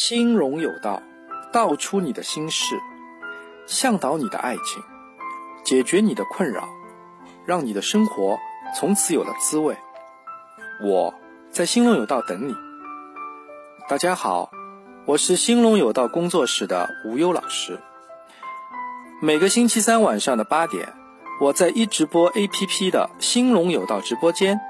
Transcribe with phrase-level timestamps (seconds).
[0.00, 1.02] 心容有道，
[1.52, 2.76] 道出你的心事，
[3.66, 4.80] 向导你的爱情，
[5.64, 6.68] 解决你的困扰，
[7.44, 8.38] 让你的生活
[8.76, 9.76] 从此有了滋味。
[10.80, 11.12] 我
[11.50, 12.54] 在兴隆有道等你。
[13.88, 14.52] 大家好，
[15.04, 17.80] 我是兴隆有道工作室的吴优老师。
[19.20, 20.94] 每个星期三晚上的八点，
[21.40, 24.60] 我在一直播 APP 的兴隆有道直播间，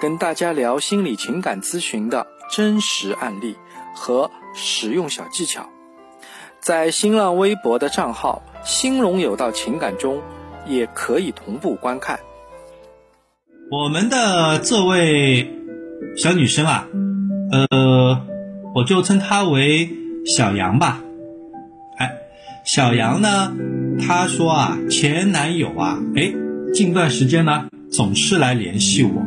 [0.00, 3.58] 跟大家聊心理情感咨询的真实案例
[3.98, 5.68] 和使用小技巧。
[6.60, 10.22] 在新浪微博的账号“兴隆有道情感”中，
[10.66, 12.20] 也可以同步观看。
[13.70, 15.54] 我们的这位
[16.16, 16.86] 小女生啊，
[17.52, 18.26] 呃，
[18.74, 19.90] 我就称她为
[20.24, 21.00] 小杨吧。
[21.96, 22.12] 哎，
[22.64, 23.52] 小杨呢，
[24.00, 26.32] 她说啊，前男友啊，哎，
[26.72, 29.22] 近段时间呢，总是来联系我。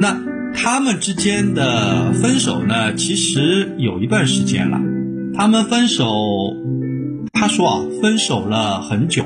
[0.00, 0.20] 那
[0.54, 4.80] 他们之间的分手呢，其实有一段时间了。
[5.36, 6.54] 他们分手，
[7.32, 9.24] 她说啊，分手了很久，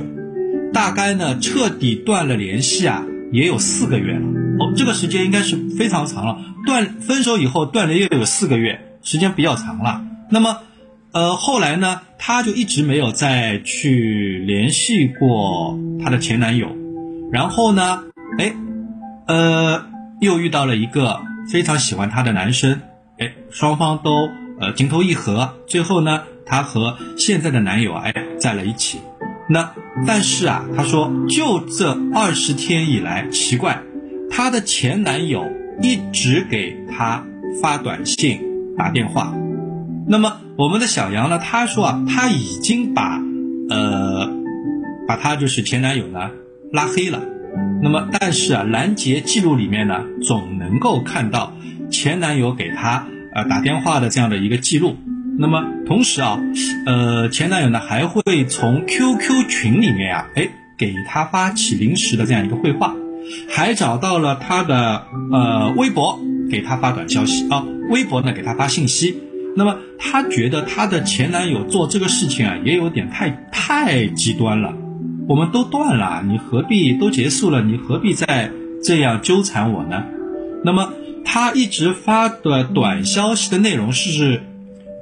[0.72, 3.04] 大概呢，彻底断了联系啊。
[3.32, 4.24] 也有四个月了
[4.60, 6.38] 哦，这个时间应该是非常长了。
[6.64, 10.00] 断分手以后断了又有四个月，时间比较长了。
[10.30, 10.58] 那么，
[11.10, 16.68] 呃，后来呢，她就一直没有再去联系过她的前男友。
[17.32, 18.04] 然后呢，
[18.38, 18.54] 哎，
[19.26, 19.84] 呃，
[20.20, 21.20] 又遇到了一个
[21.52, 22.80] 非常喜欢她的男生，
[23.18, 24.28] 哎，双方都
[24.60, 25.54] 呃情投意合。
[25.66, 29.00] 最后呢，她和现在的男友哎在了一起。
[29.48, 29.72] 那
[30.06, 33.82] 但是啊，她说就这二十天以来，奇怪，
[34.30, 35.44] 她的前男友
[35.82, 37.24] 一直给她
[37.62, 38.40] 发短信、
[38.76, 39.34] 打电话。
[40.08, 43.20] 那么我们的小杨呢，他说啊，他已经把
[43.68, 44.30] 呃
[45.06, 46.30] 把他就是前男友呢
[46.72, 47.20] 拉黑了。
[47.82, 51.52] 那么但是啊，拦截记录里面呢，总能够看到
[51.90, 54.96] 前男友给她呃打电话的这样的一个记录。
[55.38, 56.40] 那么同时啊，
[56.86, 62.94] 呃，前男友呢还会从 QQ 群里面啊，哎，给他发起临时的这样一个绘画，
[63.48, 66.18] 还找到了他的呃微博，
[66.50, 69.22] 给他发短消息啊，微博呢给他发信息。
[69.58, 74.74] 那么她觉得她的前男友做这个事情啊，也有点太太极端了。
[75.28, 78.50] 我们都断了，你何必都结束了，你何必再
[78.82, 80.04] 这样纠缠我呢？
[80.64, 80.92] 那么
[81.24, 84.42] 他一直发的短消息的内容是。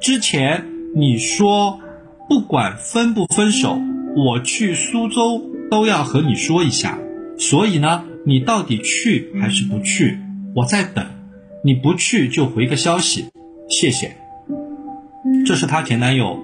[0.00, 1.80] 之前你说
[2.28, 3.78] 不管分不分手，
[4.16, 6.98] 我去苏州都要和你说一下。
[7.38, 10.18] 所以呢，你到底去还是不去？
[10.54, 11.06] 我在等。
[11.64, 13.30] 你不去就回个消息，
[13.70, 14.16] 谢谢。
[15.46, 16.38] 这是她前男友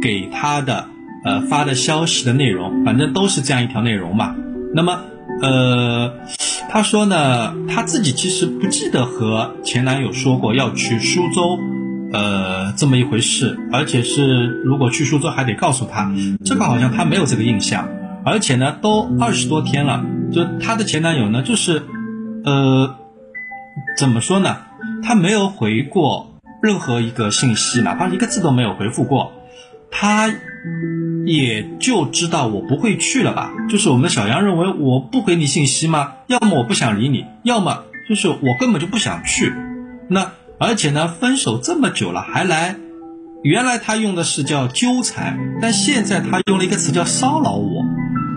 [0.00, 0.86] 给她的
[1.24, 4.34] 呃发的消息的内容，反正都是这样一条内容嘛。
[4.74, 5.00] 那么
[5.42, 6.14] 呃，
[6.68, 11.58] 她说呢，她自己其实不记得和前男友说过要去苏州。
[12.12, 16.12] 呃，这么一回事，而且是如果去苏州还得告诉他，
[16.44, 17.88] 这个好像他没有这个印象，
[18.24, 21.84] 而且呢，都二十多天了，就她的前男友呢，就是，
[22.44, 22.96] 呃，
[23.96, 24.56] 怎么说呢？
[25.04, 29.30] 他没有回过任何一个信息，哪怕一个字都没有回复过，
[29.92, 30.28] 他
[31.26, 33.52] 也就知道我不会去了吧？
[33.68, 36.12] 就是我们的小杨认为我不回你信息吗？
[36.26, 39.52] 要么我不想理你，要么就是我根本就不想去，
[40.08, 40.32] 那。
[40.62, 42.76] 而且呢，分手这么久了还来，
[43.42, 47.82] 原来他用的是叫纠缠，但现在他用了一个词叫骚扰我。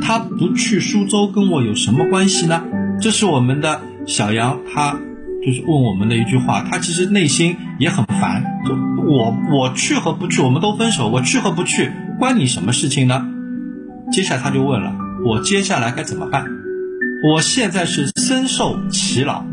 [0.02, 2.64] 他不去苏州跟我有什么关系呢？
[3.02, 4.98] 这是我们的小杨，他
[5.46, 6.66] 就是问我们的一句话。
[6.72, 8.74] 他其实内心也很烦，就
[9.04, 11.92] 我我去和不去，我们都分手，我去和不去
[12.24, 13.22] 关你什么事情呢？
[14.14, 14.96] 接下来他就问了，
[15.26, 16.46] 我接下来该怎么办？
[17.28, 19.46] 我现在是深受其扰，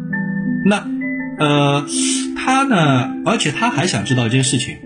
[0.65, 0.87] 那
[1.41, 1.85] 呃。
[2.37, 3.11] 他呢？
[3.27, 4.77] 而且他还想知道一件事情，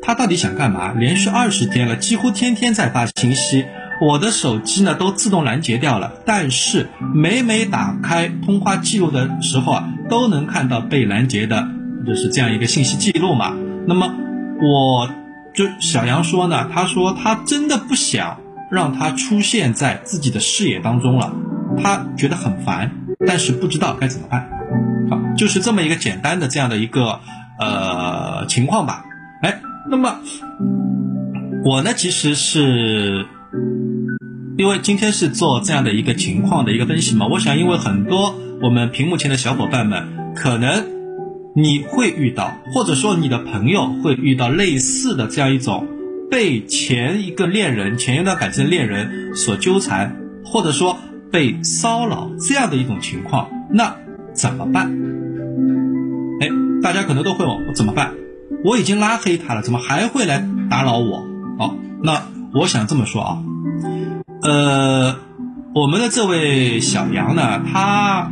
[0.00, 0.94] 他到底想干嘛？
[0.94, 3.66] 连续二十天了，几乎天天在发信息，
[4.00, 6.14] 我的手机呢都自动拦截掉了。
[6.24, 11.68] 但是每每打开通话记录的时候啊，都能看到被拦截的，
[12.06, 13.54] 就是这样一个信息记录嘛。
[13.86, 14.10] 那么
[14.62, 15.10] 我
[15.54, 18.38] 就小杨说呢，他说他真的不想
[18.70, 21.32] 让他出现在自己的视野当中了，
[21.82, 22.90] 他觉得很烦，
[23.26, 24.48] 但是不知道该怎么办。
[25.36, 27.20] 就是这么一个简单的这样的一个
[27.58, 29.04] 呃情况吧，
[29.42, 29.60] 哎，
[29.90, 30.18] 那么
[31.64, 33.26] 我呢其实是
[34.56, 40.84] 因为今天是做这样的一个情况的一个分析嘛，我想因为很多我们屏幕前的小伙伴们可能
[41.54, 45.86] 你会遇到，或者说你的朋友会遇到类似的这样一种
[46.30, 50.96] 被前一个恋人、前一段感情的恋人所纠缠，或者说
[51.30, 53.96] 被骚扰这样的一种情况，那。
[54.32, 54.86] 怎么办？
[56.40, 56.48] 哎，
[56.80, 58.14] 大家可能都会问怎么办？
[58.64, 61.26] 我已经拉黑他了，怎么还会来打扰我？
[61.58, 62.22] 好，那
[62.54, 63.42] 我想这么说啊，
[64.42, 65.16] 呃，
[65.74, 68.30] 我们的这位小杨呢，他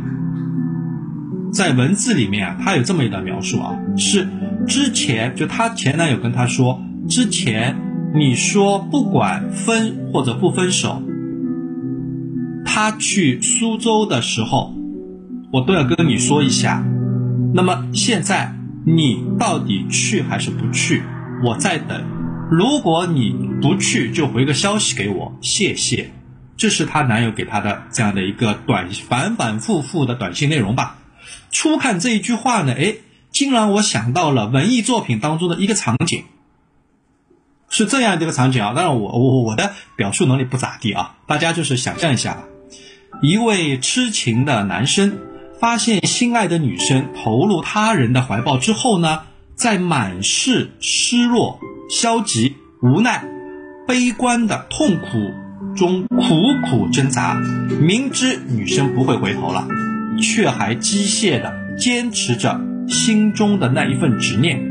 [1.51, 4.27] 在文字里面啊，他有这么一段描述啊，是
[4.67, 7.75] 之前就他前男友跟他说，之前
[8.13, 11.01] 你说不管分或者不分手，
[12.65, 14.73] 他去苏州的时候，
[15.51, 16.85] 我都要跟你说一下。
[17.53, 18.53] 那么现在
[18.85, 21.01] 你到底去还是不去？
[21.43, 22.03] 我在等。
[22.51, 26.11] 如果你不去，就回个消息给我，谢谢。
[26.57, 30.97] 这是她男友给她的这样的一个短反反复复的短信内容吧。
[31.51, 32.95] 初看这一句话呢，哎，
[33.31, 36.23] 竟然我想到了文艺作品当中的一个场景，
[37.69, 38.73] 是这样的一个场景啊。
[38.73, 42.43] 当然我我我的表述能力不咋地啊，大家就是想象一下吧。
[43.21, 45.19] 一位痴情的男生。
[45.59, 49.23] 发现心爱的女生投入他人的怀抱之后呢，
[49.55, 51.59] 在满是失落、
[51.89, 53.25] 消极、无奈、
[53.85, 55.33] 悲观的痛苦
[55.75, 57.35] 中苦苦挣扎，
[57.81, 59.67] 明知女生不会回头了，
[60.19, 64.61] 却还机械的坚持着心中的那一份执念，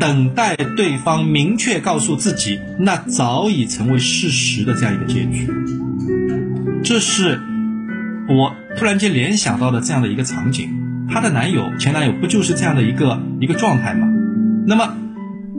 [0.00, 5.48] 等待对方明确告诉自己那早已成为事实的这样一个结局。
[6.82, 7.40] 这是。
[8.26, 10.70] 我突然间联想到的这样的一个场景，
[11.10, 14.08] 她的男友前男友不就是这样的一个一个状态吗？
[14.66, 14.96] 那么，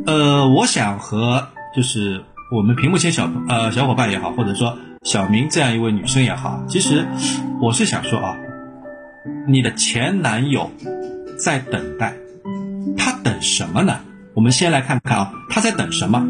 [0.07, 7.05] 呃，我想和就是我们屏幕前小呃小伙伴也好，或者说小明这样一位女生也好，其实
[7.61, 8.35] 我是想说啊，
[9.47, 10.71] 你的前男友
[11.37, 12.15] 在等待，
[12.97, 13.99] 他等什么呢？
[14.33, 16.25] 我们先来看看啊，他在等什么？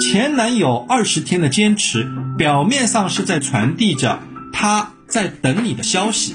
[0.00, 2.06] 前男友二十天的坚持，
[2.36, 4.20] 表面上是在传递着
[4.52, 4.90] 他。
[5.06, 6.34] 在等你的消息，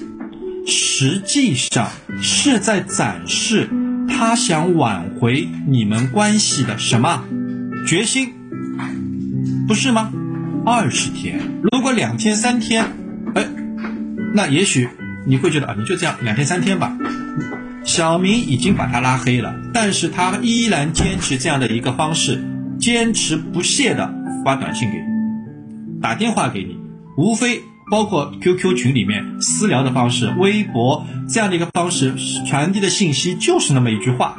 [0.65, 1.89] 实际上
[2.21, 3.68] 是在展示
[4.07, 7.25] 他想挽回你们关系的什么
[7.85, 8.31] 决心，
[9.68, 10.13] 不是吗？
[10.65, 12.85] 二十天，如果两天三天，
[13.33, 13.45] 哎，
[14.33, 14.88] 那也许
[15.30, 16.98] 你会觉得啊，你就这样两天三天吧。
[17.84, 22.44] 小明已经把他拉黑了，但是他依然坚持这样的一个方式，
[22.80, 26.78] 坚持不懈的发短信给你，打电话给你，
[27.16, 27.62] 无非。
[27.92, 32.14] 包括 QQ 群里面私聊的方式、微博这样的一个方式
[32.46, 34.38] 传递的信息，就是那么一句话，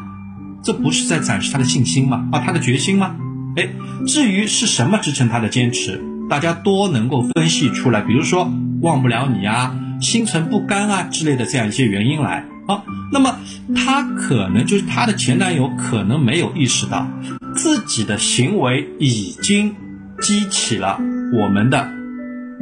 [0.62, 2.28] 这不是在展示他的信心吗？
[2.30, 3.16] 啊，他的决心吗？
[3.56, 3.68] 哎，
[4.06, 8.48] 至于是什么支撑他的坚持，大家多能够分析出来，比如说
[8.82, 12.82] 忘不了你啊、心存不甘啊之类的这样一些原因来啊。
[13.12, 13.38] 那么
[13.74, 17.06] 他可能就是他的前男友，可能没有意识到
[17.54, 19.74] 自己的行为已经
[20.20, 21.00] 激起了
[21.32, 21.88] 我们的。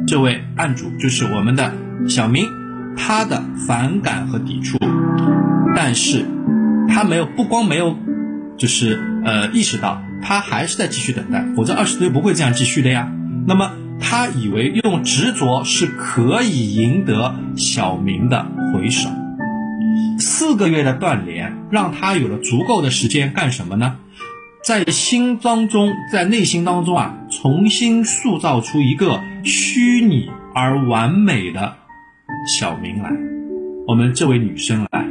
[0.07, 1.73] 这位案主就是我们的
[2.07, 2.45] 小明，
[2.95, 4.77] 他的反感和抵触，
[5.75, 6.25] 但是
[6.87, 7.97] 他没有不光没有，
[8.57, 13.11] 就是呃意识到，他还是在继续等待，否则二十岁不会这样继续的呀。
[13.45, 19.09] 那么他以为用执着是可以赢得小明的回首，
[20.17, 23.97] 四个月的断联让他有了足够的时间干什么呢？
[24.63, 31.75] 在心当中，在内心当中啊，重新塑造出一个虚拟而完美的
[32.59, 33.09] 小明来。
[33.87, 35.05] 我们这位女生来，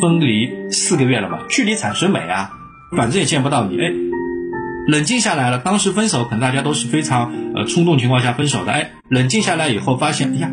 [0.00, 1.44] 分离四个月了吧？
[1.48, 2.50] 距离产生美啊，
[2.96, 3.78] 反正也见不到你。
[3.78, 3.92] 哎，
[4.88, 5.58] 冷静下来了。
[5.58, 8.72] 当时分手，可能大家都是非常呃冲动情况下分手的。
[8.72, 10.50] 哎，冷静下来以后，发现哎呀，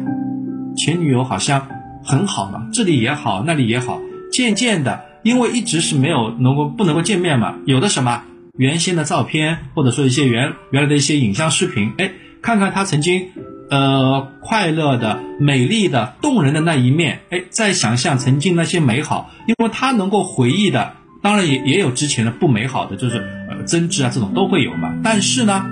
[0.75, 1.67] 前女友好像
[2.03, 4.00] 很好呢，这里也好，那里也好。
[4.31, 5.07] 渐渐的。
[5.21, 8.24] 因为一直是没有能够不能够见面嘛，有的什么
[8.55, 13.27] 原先的照片，或者说一些原原来的一些影像视频，哎，看看他曾经，
[13.69, 23.21] 呃，快乐的、美丽的、动人的那一面，哎，再想象曾经那些美好，因为他能够回忆的，当然也也有之前的不美好的，就是
[23.65, 24.93] 争执啊这种都会有嘛。
[25.03, 25.65] 但是呢，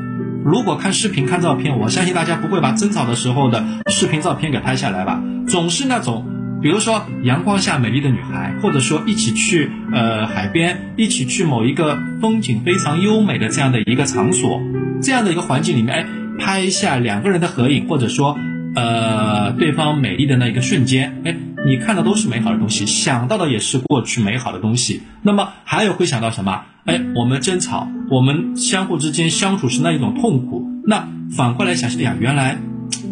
[0.44, 6.26] 如果看视频、看照片，我相信大家不会把争吵的时候的视频、照片给拍下来吧，总是那种。
[6.60, 14.60] 比如说阳光下美丽的女孩，或者说一起去呃海边，一起去某一个风景非常优美的这样的一个场所，
[15.00, 16.08] 这样的一个环境里面，哎，
[16.40, 18.36] 拍一下两个人的合影，或者说
[18.78, 25.02] 呃对方美丽的那一个瞬间，哎，你看的都是美好的东西，想到的也是过去美好的东西。
[25.24, 26.62] 那么还有会想到什么？
[26.86, 30.64] 哎，我们争吵，我们相互之间相处是那一种痛苦。
[30.86, 32.60] 那反过来想，哎呀，原来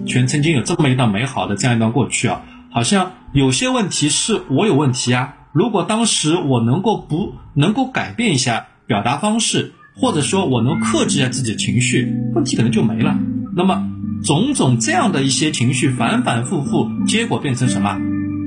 [0.05, 2.43] 全曾经有这么一段美好的这样一段过去啊。
[2.69, 5.33] 好像有些问题是我有问题啊。
[5.51, 13.17] 如果当时我能够不能够改变一下表达方式，或者说我能克制一下自己的情绪，问题可能就没了。
[13.55, 13.89] 那么
[14.23, 17.97] 种种这样的一些情绪反反复复，结果变成什么？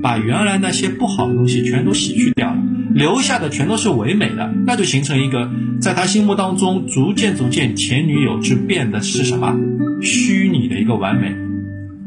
[0.01, 2.57] 把原来那些不好的东西全都洗去掉了，
[2.93, 5.49] 留下的全都是唯美的，那就形成一个
[5.81, 9.53] 在他心目当中逐渐逐渐前女友之变的是什么？
[10.01, 11.35] 虚拟的一个完美。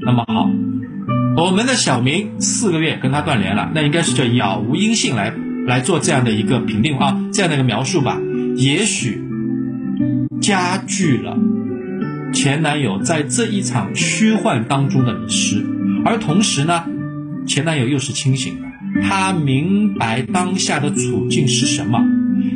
[0.00, 0.50] 那么好，
[1.37, 5.31] 我们的小明四个月跟他断联了，那应该是叫杳无音信来
[5.66, 8.19] 来做这样的一个评定啊，这样的一个描述吧。
[8.57, 9.23] 也许
[10.40, 11.38] 加剧了
[12.32, 15.64] 前男友在这一场虚幻当中的迷失，
[16.04, 16.84] 而同时呢，
[17.46, 18.66] 前男友又是清醒的，
[19.02, 22.00] 他明白当下的处境是什么，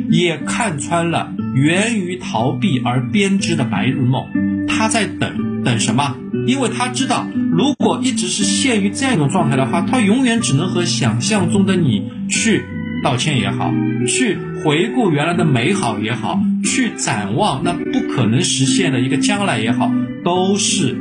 [0.09, 4.25] 也看穿了源于逃避而编织的白日梦，
[4.67, 6.17] 他在等等什么？
[6.47, 12.63] 因为他知道，如果一直是陷于这样一种状态的话，他永远只能和想象中的你去
[13.03, 13.71] 道歉也好，
[14.07, 19.91] 去回顾原来的美好也好，去展望那不可能实现的一个将来也好，
[20.23, 20.93] 都是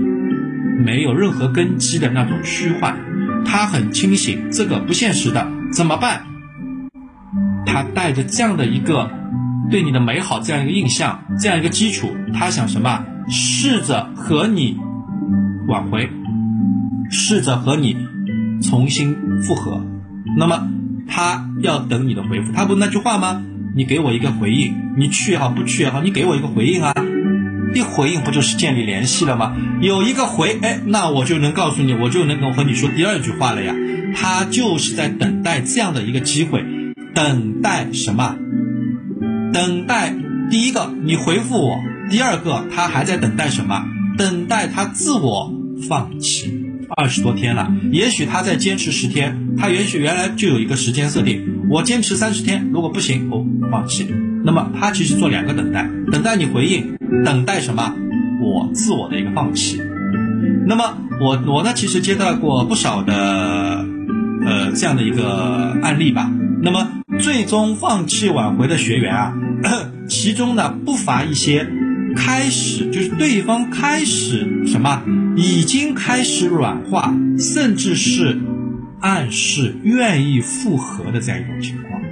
[0.85, 2.97] 没有任何根基的那种虚幻。
[3.45, 6.23] 他很清醒，这个不现实的，怎么办？
[7.65, 9.11] 他带着这样的一个
[9.71, 13.05] 对你的美好这样一个印象，这样一个基础，他想什么？
[13.29, 14.76] 试着和你。
[15.69, 16.09] 挽回，
[17.11, 17.97] 试着和你
[18.62, 19.85] 重新复合，
[20.38, 20.69] 那么
[21.09, 23.43] 他要等你的回复，他不那句话吗？
[23.75, 26.95] 你给我一个回应，你去也好，不去也好，你给我一个回应啊！
[27.75, 29.57] 一回应不就是建立联系了吗？
[29.81, 33.75] 有一个回，哎，那我就能告诉你，我就能够和你说第二句话了呀。
[34.15, 36.65] 他就是在等待这样的一个机会，
[37.15, 38.37] 等待什么？
[39.53, 40.15] 等待
[40.51, 43.85] 第一个你回复我，第二个他还在等待什么？
[44.17, 45.53] 等待他自我。
[45.91, 54.07] 放弃二十多天了，也许他在坚持十天，他也许原来就有一个时间设定，我坚持三十天，如果不行，我放弃。
[54.45, 57.93] 那么他其实做两个等待，等待你回应，等待什么？
[58.43, 59.81] 我自我的一个放弃。
[60.66, 63.85] 那么我我呢，其实接到过不少的
[64.45, 66.31] 呃这样的一个案例吧。
[66.62, 66.88] 那么
[67.19, 69.35] 最终放弃挽回的学员啊，
[70.09, 71.66] 其中呢不乏一些
[72.14, 75.02] 开始就是对方开始什么？
[75.37, 78.40] 已经开始软化，甚至是
[79.00, 82.02] 暗示愿意复合的这样一种情况。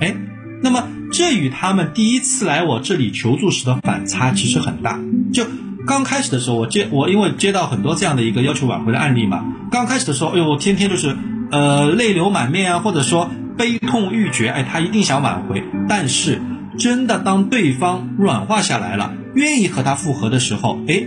[0.00, 0.14] 哎，
[0.62, 5.00] 那么这与他们第一次来我这里求助时的反差其实很大。
[5.32, 5.46] 就
[5.86, 11.16] 刚开始的时候，我接我因为接到很多这样的一个要求挽回的案例嘛，刚开始的时候，哎呦，天天就是
[11.50, 15.64] 呃泪流满面啊，或者说悲痛欲绝，哎，他一定想挽回。
[15.88, 16.42] 但是
[16.78, 21.04] 真的当对方软化下来了，愿意和他复合的时候，哎。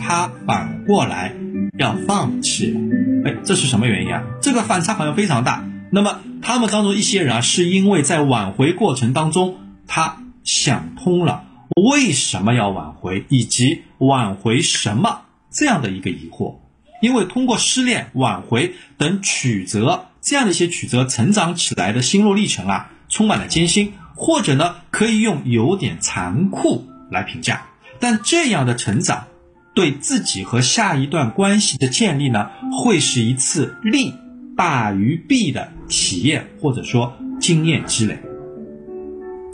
[0.00, 1.34] 他反过来
[1.78, 4.22] 要放弃了，哎，这是什么原因啊？
[4.40, 5.64] 这个反差好像非常大。
[5.92, 11.44] 那么他们当中一些人啊，是因为在挽回过程当中，他想通了
[11.76, 16.56] 为什么要挽回，以及挽回什么这样的一个疑惑。
[17.00, 27.66] 因为通过失恋、挽回等曲折这样的一些曲折成长起来的心路历程啊，充满了艰辛，或者呢，可以用有点残酷来评价。
[27.98, 29.26] 但这样的成长。
[29.72, 34.14] 对自己和下一段关系的建立呢，会是一次利
[34.56, 38.18] 大于弊的体验或者说经验积累。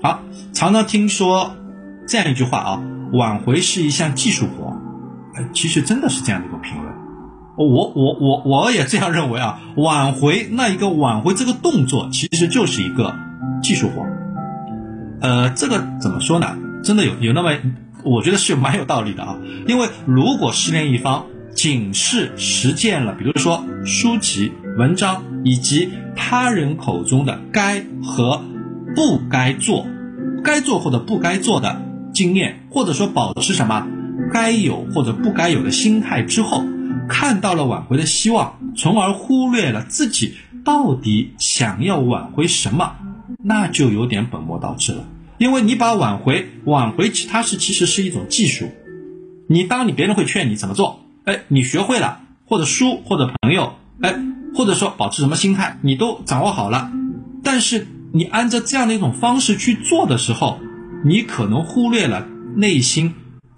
[0.03, 1.55] 好，常常听说
[2.09, 2.83] 这样一句话啊，
[3.13, 4.77] 挽回是一项技术活，
[5.53, 6.95] 其实真的是这样的一个评论。
[7.59, 13.15] 我我我我也这样认为啊，挽回那一个挽回这个动作其实就是一个
[13.63, 14.07] 技术活。
[15.21, 16.57] 呃，这个怎么说呢？
[16.83, 17.51] 真的有有那么。
[18.07, 28.43] 我觉得是蛮有道理的啊，因为如果失恋一方仅是实践了，比如说书籍、文章以及他人口中的该和
[28.95, 29.87] 不该做、
[30.45, 31.83] 该做或者不该做的
[32.15, 33.89] 经验，或者说保持什么
[34.33, 36.63] 该有或者不该有的心态之后，
[37.09, 40.35] 看到了挽回的希望，从而忽略了自己
[40.65, 42.97] 到底想要挽回什么，
[43.43, 45.05] 那就有点本末倒置了。
[45.39, 48.71] 因为你把挽回挽回，其它是其实是一种技术。
[49.49, 54.15] 你当你别人会劝你怎么做，哎，你学会了，或者书或者朋友，哎，
[54.55, 56.91] 或者说保持什么心态，你都掌握好了。
[57.45, 60.59] 但是你按照这样的一种方式去做的时候，
[61.05, 62.27] 你可能忽略了
[62.57, 63.15] 内心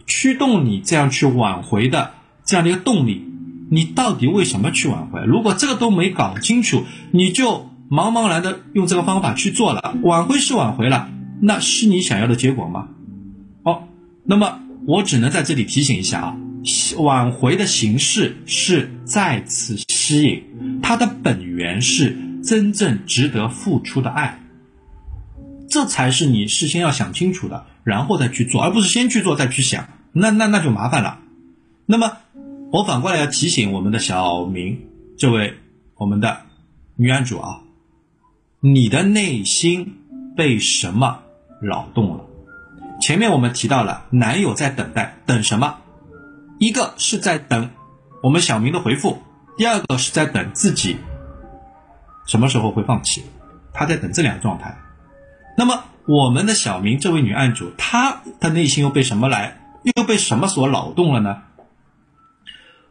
[0.07, 2.11] 驱动你这样去挽回的
[2.45, 3.25] 这样的一个动力。
[3.71, 5.21] 你到底为什么去挽回？
[5.27, 11.09] 如果这个都没搞清楚，你就茫茫然的用这个方法去做了，挽回是挽回了。
[11.41, 12.89] 那是你想要的结果吗？
[13.63, 13.89] 哦，
[14.25, 16.37] 那么我只能在这里提醒一下啊，
[16.99, 24.41] 挽回的形式是再次吸引，它的本源是真正值得付出的爱，
[25.69, 31.21] 这才是你事先要想清楚的，然后再去做，而不是先去做再去想，那那那就麻烦了。
[31.87, 32.19] 那么
[32.73, 34.81] 我反过来要提醒我们的小明
[35.17, 35.55] 这位
[35.97, 36.43] 我们的
[36.97, 37.61] 女案主啊，
[38.61, 39.95] 你的内心
[40.37, 41.21] 被什么
[41.61, 42.25] 扰动了？
[43.01, 45.79] 前面我们提到了男友在等待，等什么？
[46.59, 47.71] 一个是在等
[48.23, 49.23] 我们小明的回复，
[49.57, 50.97] 第二个是在等自己
[52.27, 53.25] 什么时候会放弃，
[53.73, 54.79] 他在等这两个状态。
[55.57, 59.61] 那么我们的小明这位女案主，她的内心又被什么来，
[59.97, 61.43] 又被什么所扰动了呢？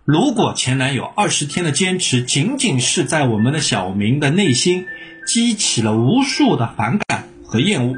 [0.06, 4.86] 如果前男友二十天的坚持，仅仅是在我们的小明的内心
[5.26, 7.98] 激起了无数的反感和厌恶，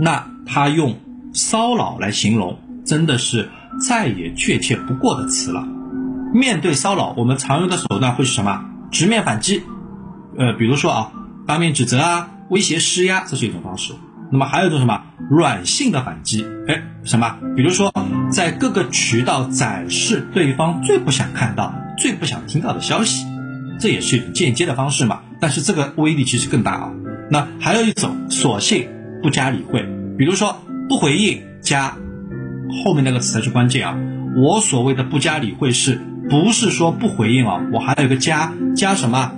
[0.00, 0.98] 那他用
[1.34, 3.50] 骚扰来形容，真的是
[3.86, 5.68] 再也确切不过的词了。
[6.32, 8.64] 面对骚扰，我们常用的手段会是什么？
[8.90, 9.62] 直面反击，
[10.38, 11.12] 呃，比如说啊，
[11.46, 13.92] 当面指责啊，威胁施压，这是一种方式。
[14.32, 16.46] 那么还有一种什么软性的反击？
[16.66, 17.36] 哎，什么？
[17.56, 17.92] 比如说
[18.30, 23.26] 在各个渠道展示对方最不想看到、最不想听到的消息，
[23.78, 25.20] 这也是一种间接的方式嘛。
[25.40, 26.92] 但是这个威力其实更大啊。
[27.28, 28.88] 那还有一种索性
[29.22, 29.86] 不加理会，
[30.16, 30.56] 比如说
[30.88, 31.96] 不回应加
[32.84, 33.98] 后面那个词才是关键啊。
[34.36, 37.60] 我所谓的不加理会，是不是说不回应啊？
[37.72, 39.32] 我还有一个加加什么？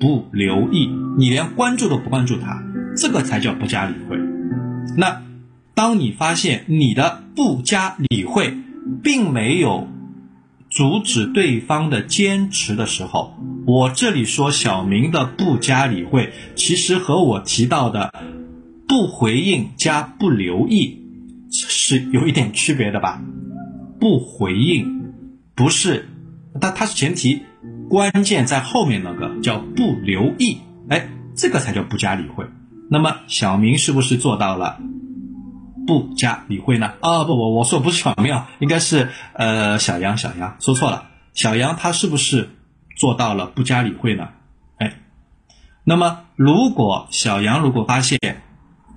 [0.00, 2.62] 不留意，你连关注都不关注他，
[2.96, 4.18] 这个才叫不加理会。
[4.96, 5.20] 那，
[5.74, 8.54] 当你发现你的不加理会，
[9.02, 9.86] 并没有
[10.70, 13.34] 阻止对方的坚持的时候，
[13.66, 18.14] 我这里说小明的不加理会，其实和我提到的
[18.90, 21.00] 不回应加不留意
[21.52, 23.22] 是有一点区别的吧？
[24.00, 25.12] 不回应
[25.54, 26.08] 不是，
[26.60, 27.42] 它它是前提，
[27.88, 32.44] 关键在后面那个叫不留意，哎，这个才叫不加理会。
[32.90, 34.80] 那么小明是不是做到了
[35.86, 36.94] 不加理会呢？
[37.00, 41.10] 啊不，我我说不是小明啊，应该是呃小杨，小杨说错了。
[41.32, 42.50] 小杨他是不是
[42.96, 44.30] 做到了不加理会呢？
[44.78, 44.94] 哎，
[45.84, 48.18] 那么如果小杨如果发现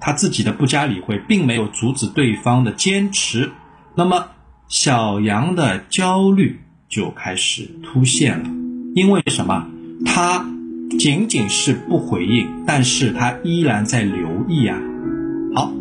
[0.04, 3.52] 他自己的不加理会并没有阻止对方的坚持，
[3.96, 4.28] 那么
[4.68, 8.50] 小杨的焦虑就开始出现了，
[8.94, 9.68] 因为什么？
[10.06, 10.46] 他。
[11.00, 14.78] 仅仅是不回应，但是他依然在留意啊。
[15.56, 15.72] 好，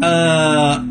[0.00, 0.82] 呃，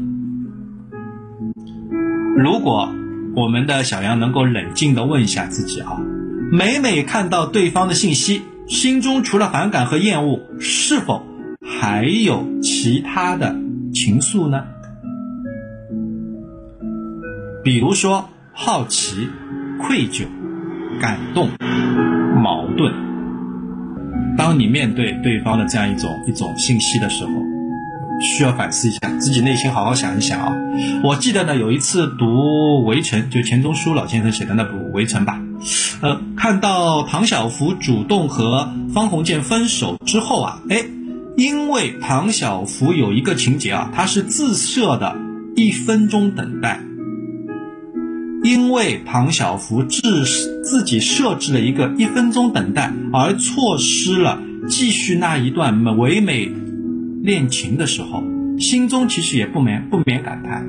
[2.37, 2.93] 如果
[3.35, 5.99] 我们的小杨能够冷静的问一下自己啊，
[6.51, 11.25] 每每看到对方的信息，心中除了反感和厌恶，是否
[11.67, 13.55] 还有其他的
[13.93, 14.63] 情愫呢？
[17.63, 19.27] 比如说好奇、
[19.81, 20.25] 愧疚、
[21.01, 21.49] 感动、
[22.41, 22.93] 矛盾。
[24.37, 27.31] 当你面对对方的这样一种一种信息的时候，
[28.21, 30.53] 需要反思一下自己内心，好好想一想啊。
[31.03, 32.25] 我记得呢，有一次读
[32.83, 35.41] 《围城》，就钱钟书老先生写的那部《围城》吧，
[36.01, 40.85] 呃，看到唐晓芙主动和方鸿渐分手之后啊，哎，
[41.37, 45.15] 因为唐小芙有一个情节啊，她是自设的
[45.55, 46.81] 一分钟等待。
[48.43, 50.23] 因为唐小芙自
[50.63, 56.51] 自己设置了一个一分钟等待，而错失了继续那一段唯美
[57.21, 58.23] 恋情的时候，
[58.59, 60.67] 心中其实也不免不免感叹。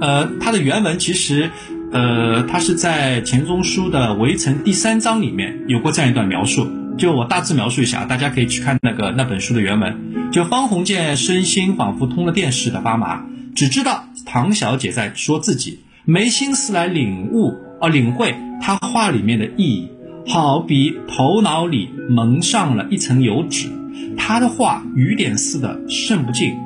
[0.00, 1.50] 呃，他的原文其实，
[1.90, 10.30] 呃，他是在钱钟书的《围城》第三章里面有过这样一段描述，就我大致描述一下，大家可以去看那个那本书的原文。
[10.32, 15.80] 就方鸿渐身心仿佛通了电似的发麻，只知道唐小姐在说自己。
[16.04, 19.90] 没心思来领悟啊，领会他话里面的意义，
[20.26, 23.68] 好比头脑里蒙上了一层油纸，
[24.16, 26.56] 他的话雨点似的渗不进。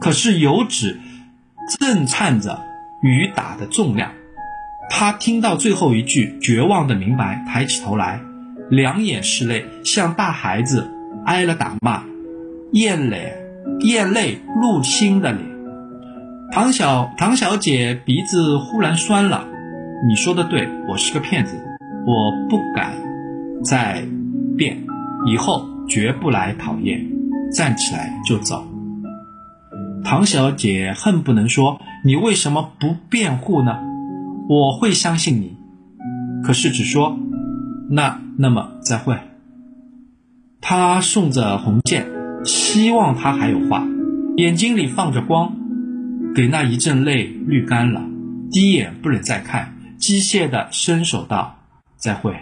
[0.00, 1.00] 可是油纸
[1.78, 2.62] 震颤着
[3.02, 4.12] 雨打的重量，
[4.90, 8.20] 他听到最后一句，绝望的明白，抬起头来，
[8.70, 10.88] 两眼是泪，像大孩子
[11.26, 12.04] 挨了打骂，
[12.70, 13.32] 眼泪
[13.80, 15.44] 眼泪入心的脸。
[16.52, 19.44] 唐小唐小姐鼻子忽然酸了，
[20.08, 21.56] 你说的对，我是个骗子，
[22.06, 22.92] 我不敢
[23.64, 24.04] 再
[24.56, 24.78] 变，
[25.26, 27.04] 以后绝不来讨厌，
[27.52, 28.64] 站起来就走。
[30.04, 33.76] 唐小姐恨不能说，你为什么不辩护呢？
[34.48, 35.56] 我会相信你，
[36.44, 37.18] 可是只说，
[37.92, 39.18] 那那么再会。
[40.60, 42.06] 他送着红剑，
[42.44, 43.84] 希望他还有话，
[44.36, 45.56] 眼睛里放着光。
[46.32, 48.04] 给那一阵泪滤干了，
[48.52, 51.58] 低眼不忍再看，机械的伸手道
[51.98, 52.36] ：“再会。”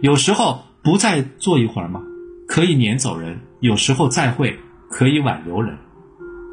[0.00, 2.00] 有时候不再坐一会儿吗？
[2.46, 3.40] 可以撵走人。
[3.58, 5.76] 有时候再会可以挽留人。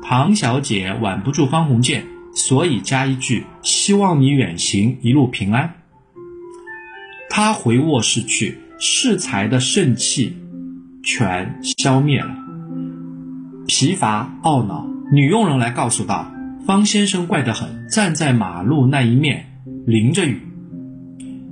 [0.01, 5.75] 唐小姐挽不住方鸿渐，所以加一句：“希望你远行一路平安。”
[7.39, 10.35] 他回卧室去，恃才的盛气
[11.03, 12.35] 全消灭了。
[13.67, 16.31] 疲乏懊恼，女佣人来告诉道
[16.65, 20.41] ：“方先生怪得很，站在马路那一面，淋着雨。”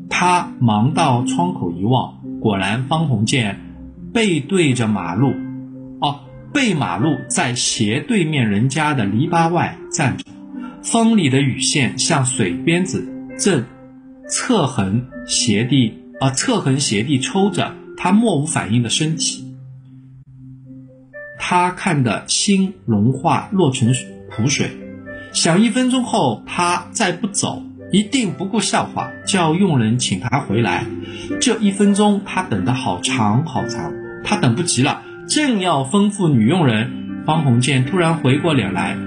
[0.10, 3.60] 他忙到窗口一望，果然方鸿渐
[4.12, 5.36] 背对着马路，
[6.02, 6.21] 哦，
[6.52, 10.26] 背马路在斜对面人家的篱笆外站着，
[10.82, 13.63] 风里的雨线像水鞭子，正
[14.27, 19.55] 侧横斜地啊，侧横斜地抽着他莫无反应的身体。
[21.38, 23.93] 他看得心融化，落成
[24.31, 24.71] 苦水。
[25.31, 27.61] 想一分钟后，他再不走，
[27.91, 30.85] 一定不顾笑话，叫佣人请他回来。
[31.39, 38.97] 这一分钟，他等得好长好长，他等不及了，正要吩咐女佣人，方鸿渐突然回过脸来，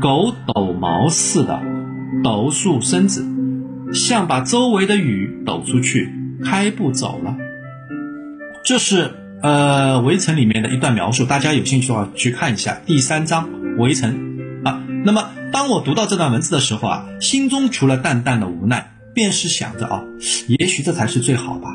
[0.00, 1.60] 狗抖毛似的
[2.22, 3.26] 抖竖身子，
[3.92, 6.12] 像把周围的雨抖出去，
[6.44, 7.36] 开步走了。
[8.64, 9.14] 这是。
[9.40, 14.82] 呃，围城里面的一段描述，大家有兴趣的话去看一下第三章围城啊。
[15.04, 20.02] 那么，当我读到这段文字的时候啊，心中除了淡淡的无奈，便是想着啊，
[20.48, 21.68] 也许这才是最好吧。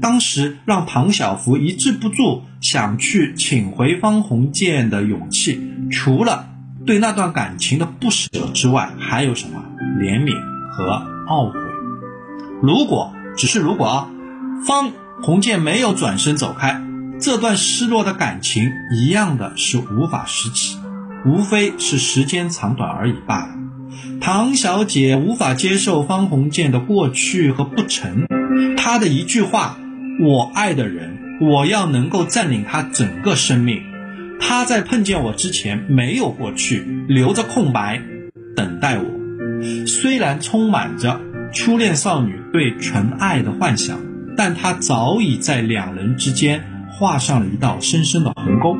[0.00, 6.48] 当时让唐晓芙抑制不住想去请回方鸿渐的勇气，除了
[6.86, 9.62] 对那段感情的不舍之外，还有什么
[10.00, 10.32] 怜悯
[10.72, 11.58] 和懊悔？
[12.62, 14.10] 如果只是如果啊，
[14.66, 16.82] 方鸿渐没有转身走开。
[17.20, 20.78] 这段失落的感情一样的是无法拾起，
[21.24, 23.54] 无非是时间长短而已罢了。
[24.20, 28.26] 唐小姐无法接受方鸿渐的过去和不成，
[28.76, 29.78] 她的一句话
[30.20, 33.82] ：“我爱的人，我要能够占领他整个生命。
[34.40, 38.02] 他在碰见我之前没有过去，留着空白
[38.56, 39.04] 等待我。
[39.86, 41.20] 虽然充满着
[41.52, 43.98] 初恋少女对纯爱的幻想，
[44.36, 46.64] 但他早已在两人之间。”
[46.96, 48.76] 画上了一道深深的鸿沟。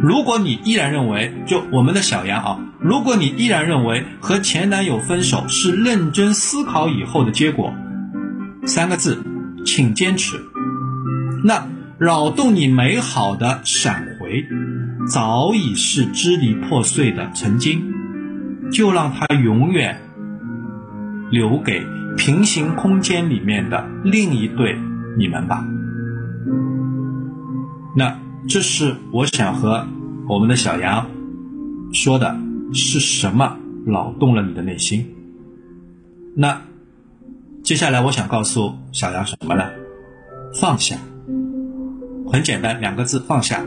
[0.00, 7.74] 如果你依然认为，就我们的小杨啊，如果你依然认为和前男友分手是认真思考以后的结果，
[8.66, 9.20] 三个字，
[9.64, 10.36] 请坚持。
[11.42, 11.66] 那
[11.98, 14.44] 扰动你美好的闪回，
[15.08, 17.82] 早已是支离破碎的曾经，
[18.72, 20.00] 就让它永远
[21.30, 21.84] 留给
[22.16, 24.78] 平行空间里面的另一对
[25.18, 25.64] 你们吧。
[27.94, 29.86] 那这是我想和
[30.28, 31.06] 我们的小杨
[31.92, 32.36] 说的，
[32.72, 35.14] 是什么扰动了你的内心？
[36.34, 36.60] 那
[37.62, 39.64] 接下来我想告诉小杨什么呢？
[40.60, 40.96] 放下，
[42.30, 43.64] 很简单，两个字，放下。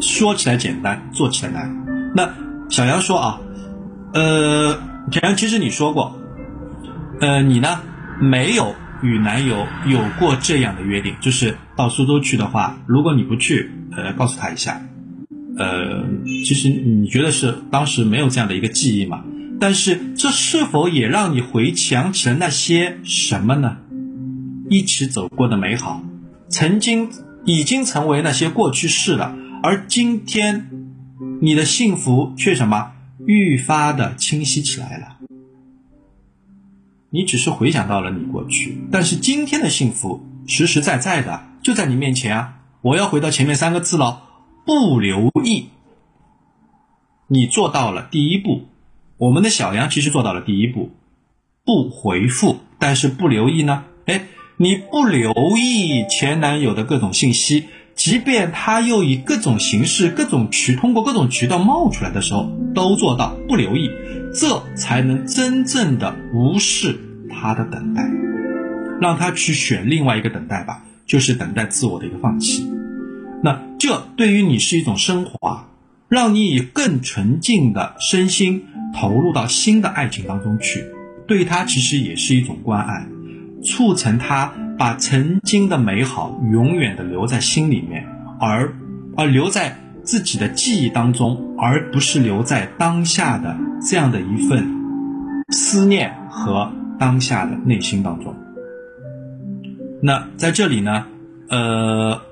[0.00, 2.12] 说起来简单，做起来难。
[2.14, 2.28] 那
[2.68, 3.40] 小杨说啊，
[4.12, 4.74] 呃，
[5.10, 6.18] 小杨，其实你说过，
[7.20, 7.80] 呃，你呢
[8.20, 8.74] 没有。
[9.02, 14.82] 与男友有过这样的约定，就是到苏州去的话，如果你不去，呃，告诉他一下。
[15.56, 16.04] 呃，
[16.44, 19.24] 其实你觉得是当时没有这样的一个记忆嘛？
[19.58, 23.78] 但是这是否也让你回想起了那些什么呢？
[24.68, 26.02] 一起走过的美好，
[26.50, 27.08] 曾经
[27.46, 30.68] 已经成为那些过去式了，而今天
[31.40, 32.92] 你的幸福却什么
[33.30, 35.18] 愈发的清晰起来了。
[37.10, 42.58] 你只是回想到了你过去，但是今天的幸福实实在在的就在你面前啊！
[42.82, 44.24] 我要回到前面三个字了，
[44.66, 45.68] 不留意。
[47.28, 48.66] 你做到了第一步，
[49.16, 50.90] 我们的小杨其实做到了第一步，
[51.64, 53.84] 不回复，但是不留意呢？
[54.06, 57.66] 哎，你不留意前男友的各种信息，
[58.00, 63.90] 即便他又以各种形式、各种渠通过各种渠道冒出来的时候，都做到不留意。
[64.32, 68.02] 这才能真正的无视他的等待，
[69.02, 72.66] 让他去选另外一个等待吧，就是等待自我的一个放弃。
[73.42, 75.68] 那这对于你是一种升华，
[76.08, 80.86] 让你以更纯净的身心投入到新的爱情当中去，
[81.26, 83.06] 对他其实也是一种关爱，
[83.62, 88.06] 促成他把曾经的美好永远的留在心里面，
[88.38, 88.74] 而
[89.16, 89.76] 而留在。
[90.02, 93.54] 自己的记忆当中，而不是留在当下的
[93.86, 94.66] 这样的一份
[95.50, 98.34] 思念和当下的内心当中。
[100.02, 101.04] 那在这里呢，
[101.50, 102.22] 呃，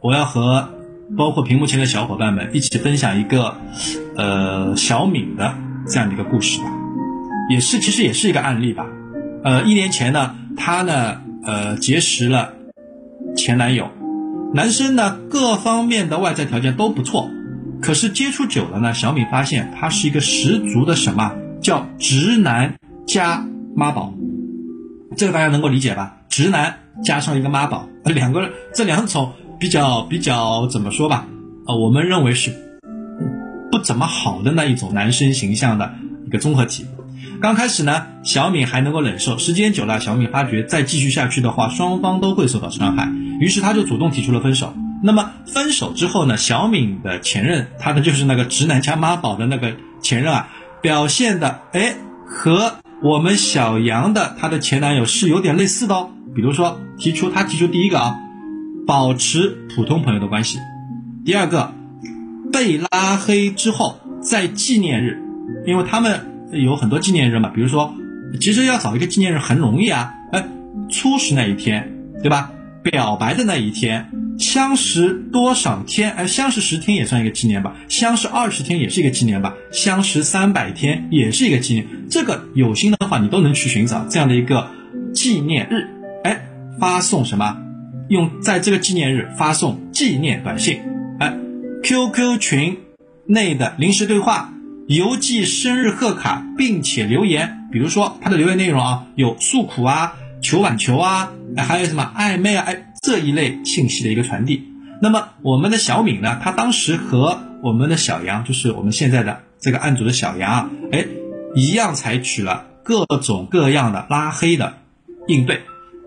[0.00, 0.70] 我要和
[1.16, 3.54] 包括屏幕前的小伙伴们一起分享一个
[4.16, 5.54] 呃小敏的
[5.86, 6.66] 这样的一个故事吧，
[7.48, 8.84] 也是其实也是一个案例吧。
[9.44, 12.54] 呃，一年前呢，她呢呃结识了
[13.36, 13.90] 前男友。
[14.54, 17.30] 男生呢，各方面的外在条件都不错，
[17.80, 22.74] 可是接触久了呢，小米发现他是一个十足的什么叫直男
[23.06, 24.12] 加妈宝，
[25.16, 26.18] 这个大家能够理解吧？
[26.28, 31.26] 直男加上一个妈宝，两个这两种比较比较怎么说吧？
[31.66, 32.52] 呃，我们认为是
[33.70, 35.94] 不怎么好的那一种男生形象的
[36.26, 36.84] 一个综合体。
[37.42, 44.72] 刚开始呢，小敏还能够忍受，时间久了，小敏发觉再继续下去的话，双方都会受到伤害，于是他就主动提出了分手。
[45.02, 50.50] 那么分手之后呢，小敏的前任，他的就是那个直男加妈宝的那个前任啊，
[50.80, 56.10] 表现的哎和我们小杨的他的前男友是有点类似的哦。
[56.36, 58.18] 比如说提出他提出第一个啊，
[58.86, 60.58] 保持普通朋友的关系；
[61.24, 61.74] 第二个，
[62.52, 65.20] 被拉黑之后在纪念日，
[65.66, 67.94] 因为他们有很多纪念日嘛，比如说
[68.40, 70.44] 其实要找一个纪念日很容易啊，哎，
[70.90, 72.50] 初十那一天，对吧？
[72.82, 74.10] 表白的那一天。
[74.38, 76.10] 相识多少天？
[76.12, 77.76] 哎，相识十天也算一个纪念吧。
[77.88, 79.54] 相识二十天也是一个纪念吧。
[79.70, 81.86] 相识三百天也是一个纪念。
[82.10, 84.68] 这个有心的话，你都能去寻找这样的一个
[85.14, 85.86] 纪念日。
[86.24, 86.48] 哎，
[86.80, 87.56] 发送什么？
[88.08, 90.80] 用在这个纪念日发送纪念短信。
[91.20, 91.36] 哎
[91.84, 92.78] ，QQ 群
[93.26, 94.52] 内的临时对话，
[94.88, 97.68] 邮寄生日贺卡，并且留言。
[97.70, 102.88] 比如说他的留言内容啊，有诉苦啊，求挽求啊，还有什么暧昧啊，哎。
[103.04, 104.62] 这一类信息的一个传递，
[105.00, 106.38] 那么我们的小敏呢？
[106.40, 111.06] 她当时和我们的小杨，就是我们现在的这个案主的小杨啊，哎，
[111.56, 114.74] 一样采取了各种各样的拉黑的
[115.26, 115.62] 应对，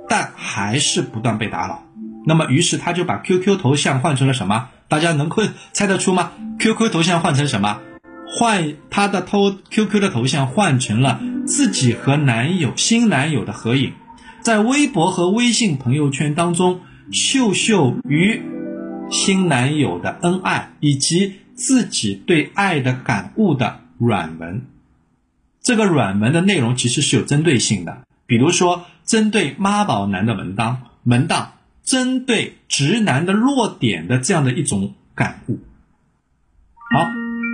[0.07, 1.83] 但还是不断被打扰。
[2.25, 4.69] 那么，于是他就把 QQ 头像换成了什么？
[4.87, 7.81] 大家能够猜得出吗？QQ 头像换成什么？
[8.37, 13.93] 换她的头 QQ 的头像换成了自己和男友新男友的合影。
[14.41, 18.41] 在微博和微信朋友圈当中秀秀与
[19.09, 24.65] 新男友的恩爱，以及自己对爱的感悟的软文。
[25.61, 35.59] 这个软文的内容其实是有针对性的，比如说针对妈宝男的门当门当，针对直男的弱点的这样的一种感悟。
[36.93, 37.07] 好，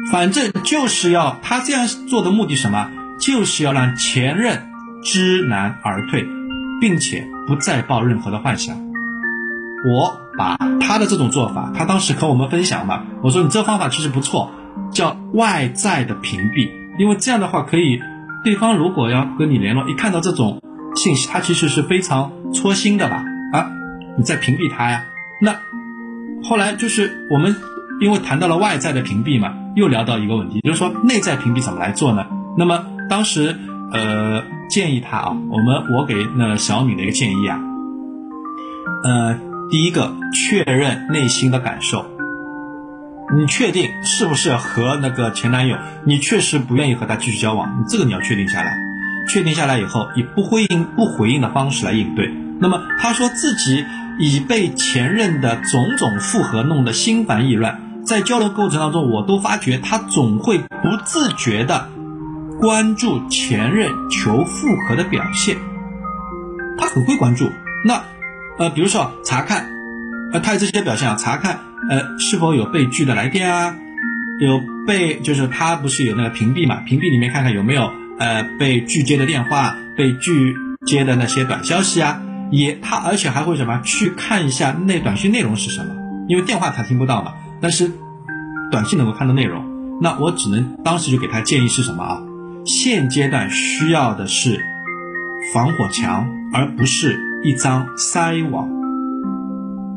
[0.10, 2.90] 反正就是要他这样做的目的什么？
[3.20, 4.70] 就是要让前任
[5.04, 6.26] 知难而退。
[6.82, 8.76] 并且不再抱任何的幻想。
[9.86, 14.52] 我把他的这种做法，他当时和我们分享嘛，我说你这方法其实不错，
[14.92, 18.02] 叫外在的屏蔽，因为这样的话可以，
[18.44, 20.60] 对方如果要和你联络，一看到这种
[20.96, 23.24] 信息，他其实是非常戳心的吧？
[23.54, 23.70] 啊，
[24.18, 25.04] 你在屏蔽他呀？
[25.40, 25.56] 那
[26.44, 27.56] 后来就是我们
[28.00, 32.26] 因为谈到了外在的屏蔽嘛，又聊到一个问题，就是说内在屏蔽怎么来做呢？
[32.58, 33.56] 那么当时。
[33.94, 37.60] 呃，建议他啊，我们我给那小敏的一个建议啊，
[39.04, 39.38] 呃，
[39.70, 42.06] 第一个确认内心的感受，
[43.38, 48.78] 你确定是不是和那个前男友，你确实不愿意和他继续交往，你这个你要确定下来，
[49.28, 52.34] 确定下来以后，以不回应不回应的方式来应对。
[52.62, 53.84] 那么他说自己
[54.20, 60.68] 已被前任的种种复合弄得心烦意乱，在交流过程当中，我都发觉他总会不
[61.06, 61.90] 自觉的。
[62.60, 65.58] 关注前任求复合的表现，
[66.78, 67.50] 他很会关注。
[67.84, 68.04] 那，
[68.60, 69.68] 呃，比如说查看，
[70.32, 71.60] 呃，他有这些表现啊，查看，
[71.90, 73.76] 呃，是否有被拒的来电啊，
[74.40, 76.82] 有被就是他不是有那个屏蔽嘛？
[76.82, 82.22] 屏蔽里面看看有没有呃被拒接的电话，被拒接的那些短消息啊。
[82.52, 85.96] 也他而且还会什么去看一下那短信内容是什么？
[86.28, 87.92] 因为电话他听不到嘛，但是
[88.72, 89.64] 短信能够看到内容。
[90.02, 92.22] 那我只能当时就给他建议是什么啊？
[92.66, 94.60] 现阶段需要的是
[95.54, 98.68] 防火墙，而不是一张筛网。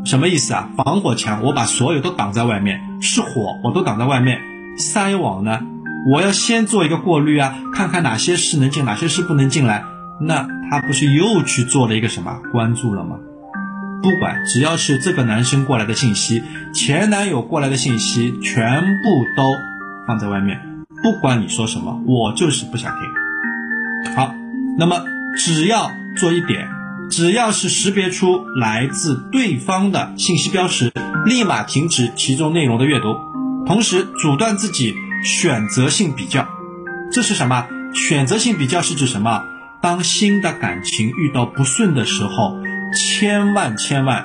[0.05, 0.68] 什么意思啊？
[0.77, 4.38] 防火墙，我把所有都挡在外面，是火，我都挡在外面。
[4.79, 5.61] 筛网呢？
[6.12, 9.85] 我要先做一个过滤啊，看看哪些是能进，哪些是不能进来。
[10.20, 13.16] 那他不是又去做了一个什么关注了吗？
[14.02, 16.42] 不管，只要是这个男生过来的信息，
[16.74, 19.52] 前男友过来的信息，全部都
[20.07, 20.61] 放在外面。
[21.02, 24.14] 不管你说什么，我就是不想听。
[24.14, 24.35] 好，
[24.78, 25.02] 那么
[25.37, 26.68] 只要做一点，
[27.11, 30.92] 只要是识别出来自对方的信息标识，
[31.26, 33.14] 立马停止其中内容的阅读，
[33.66, 36.46] 同时阻断自己选择性比较。
[37.11, 37.66] 这是什么？
[37.94, 39.42] 选择性比较是指什么？
[39.80, 42.57] 当新的感情遇到不顺的时候，
[42.94, 44.24] 千万千万，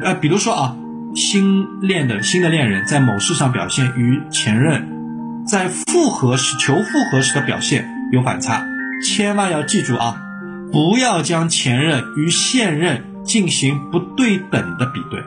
[0.00, 0.76] 呃，比如说啊，
[1.14, 4.90] 新恋的新的恋人在某事上表现与前任。
[5.46, 8.64] 在复合时求复合时的表现有反差，
[9.04, 10.16] 千万要记住啊！
[10.72, 15.22] 不要将前任与现任进行不对等的比对，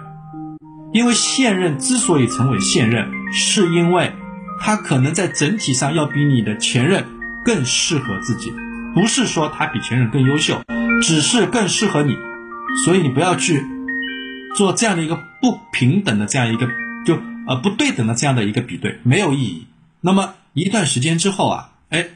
[0.91, 4.12] 因为现任之所以成为现任，是因为
[4.60, 7.06] 他可能在整体上要比你的前任
[7.46, 8.52] 更适合自己，
[8.96, 10.63] 不是说他比前任更优秀，
[11.04, 12.17] 只是更适合你，
[12.86, 13.63] 所以你不要去
[14.56, 16.68] 做这样的一个不平等的这样一个
[17.06, 19.68] 就呃不对等的这样的一个比对，没有意义。
[20.02, 22.08] 那么一段时间之后啊，哎，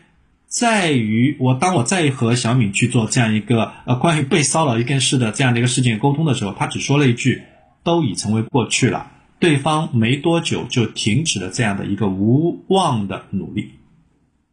[0.48, 7.44] 在于我当我再和小敏去做这样一个呃关于被骚扰一件事的这样的一个事件沟通的时候，他只说了一句
[7.84, 13.72] ：“都已成为过去了。”对方没多久就停止了这样的一个无望的努力。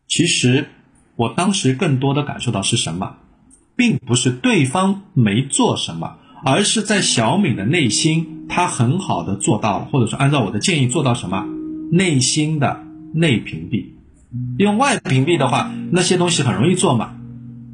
[0.07, 0.71] 其实
[1.15, 3.17] 我当时更多的感受到是什么，
[3.79, 11.47] 并不是对方没做什么，而是在小敏的内心，她很好的做到了，或者说按照我的建议做到什么，
[11.93, 13.91] 内心的内屏蔽。
[14.59, 17.15] 用外屏蔽的话，那些东西很容易做嘛。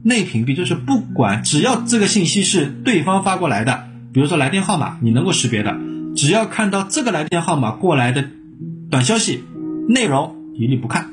[0.03, 5.75] 内屏蔽就是不管只要这个信息是对方发过来的，比如说来电号码，你能够识别的。
[6.15, 8.29] 只要看到这个来电号码过来的
[8.91, 9.43] 短消息，
[9.89, 11.11] 内容一律不看，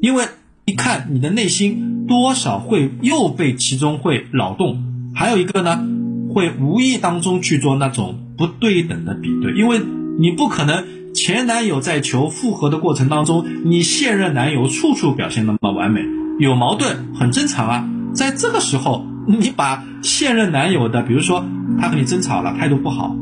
[0.00, 0.24] 因为
[0.64, 4.82] 一看你的内心多少会又被其中会扰动。
[5.14, 5.84] 还有一个呢，
[6.32, 9.80] 会无意当中去做那种不对等的比对，因为
[10.18, 16.00] 你不可能前男友在求复合的过程当中，你现任男友处处表现那么完美，
[16.40, 17.88] 有矛盾很正常啊。
[18.12, 21.44] 在这个时候，你把现任男友的，比如说
[21.80, 23.14] 他和你争吵了，态度不好。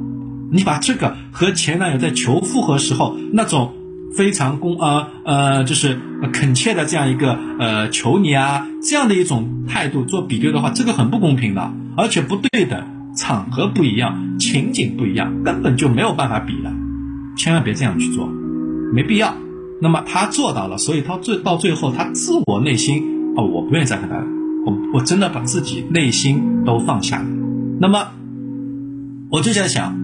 [0.51, 3.73] 你把这个和前男友在求复合时候那种
[4.17, 5.99] 非常公呃呃就是
[6.33, 12.83] 恳切的这样一个呃求你啊这样的一种态度做比对的话，这个很不公平的，而且不对等，
[13.17, 16.71] 场合不一样，情景不一样，根本就没有办法比的，
[17.37, 18.29] 千万别这样去做，
[18.93, 19.35] 没必要。
[19.81, 24.17] 那么他做到了，所以他最到最后他自我内心哦，我不愿意再和他，
[24.67, 27.27] 我我真的把自己内心都放下了。
[27.81, 28.09] 那么
[29.31, 30.01] 我就在想。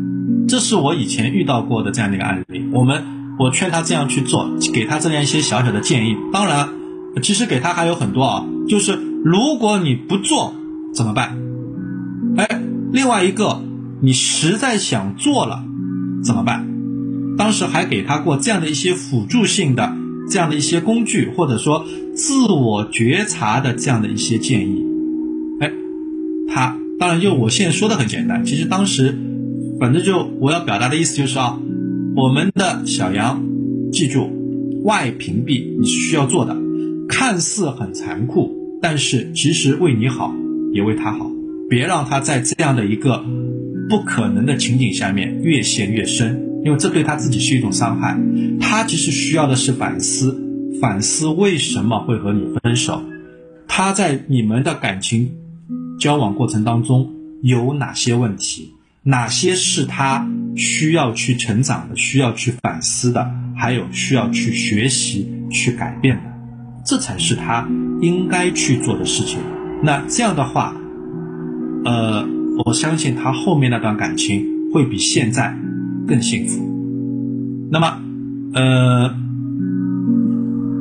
[0.46, 2.64] 这是我以前遇到过的这样的一个案例。
[2.72, 3.04] 我们
[3.38, 6.16] 我劝他这样去做，给他这样一些小小的建议。
[6.32, 6.68] 当然，
[7.22, 10.54] 其实给他还有很多啊，就是如果你不做
[10.92, 11.38] 怎么办？
[12.36, 12.60] 哎，
[12.92, 13.62] 另外一个，
[14.00, 15.64] 你实在想做了
[16.24, 16.66] 怎么办？
[17.36, 19.96] 当时还给他过这样的一些辅助性的
[20.28, 24.84] 这样的一些工具，或者说自我觉察的这样的一些建议。
[25.60, 25.70] 哎，
[26.48, 29.16] 他当然就我现在说的很简单，其实当时。
[29.80, 31.56] 反正就我要表达的意思就是啊，
[32.18, 33.44] 我们的小杨，
[33.92, 34.28] 记住，
[34.82, 36.56] 外屏蔽你是需要做的，
[37.08, 40.34] 看似很残酷，但是其实为你好，
[40.72, 41.30] 也为他好，
[41.70, 43.24] 别让他在这样的一个
[43.88, 48.18] 不可能的情景下面越陷越深，因为这对他自己是一种伤害。
[48.58, 50.36] 他其实需要的是反思，
[50.80, 53.00] 反思为什么会和你分手，
[53.68, 55.30] 他在你们的感情
[56.00, 58.72] 交往过程当中有哪些问题。
[59.04, 66.22] 哪些是他需要去成长的、需要去反思的，还有需要去学习、去改变的，
[66.84, 67.66] 这才是他
[68.02, 69.38] 应该去做的事情。
[69.82, 70.76] 那这样的话，
[71.84, 72.26] 呃，
[72.66, 75.56] 我相信他后面那段感情会比现在
[76.06, 77.68] 更幸福。
[77.70, 78.00] 那么，
[78.52, 79.14] 呃，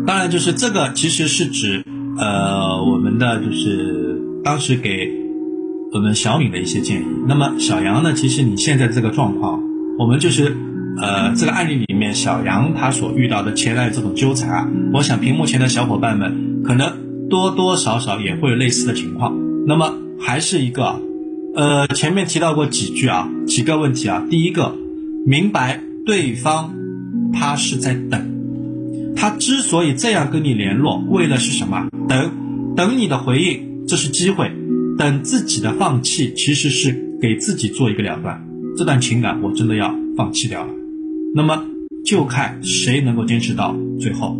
[0.05, 1.85] 当然就是这个，其实是指
[2.17, 5.26] 呃我们的就是当时给。
[5.93, 7.05] 我们小敏的一些建议。
[7.27, 8.13] 那么小杨呢？
[8.13, 9.61] 其实你现在这个状况，
[9.97, 10.55] 我们就是，
[11.01, 19.35] 呃，这个案例里面小杨他所遇到的前来这种纠缠啊，我想屏幕前的小伙伴们可能多多少少也会有类似的情况。
[19.65, 21.01] 那么还是一个，
[21.55, 24.25] 呃，前面提到过几句啊，几个问题啊。
[24.29, 24.75] 第一个，
[25.25, 26.73] 明白对方
[27.33, 31.87] 他是在等，他之所以这样跟你联络，为的是什么？
[32.07, 32.31] 等，
[32.75, 34.51] 等你的回应，这是机会。
[34.97, 38.43] 等自己的放弃，其实是给自己做一个了断。
[38.75, 40.73] 这段情感我真的要放弃掉了，
[41.35, 41.65] 那么
[42.05, 44.37] 就看谁能够坚持到最后。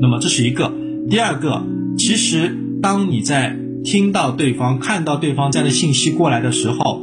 [0.00, 0.72] 那么这是一个。
[1.08, 1.64] 第二个，
[1.98, 7.02] 其实当你在听到对方、看到对方这样的信息过来的时候，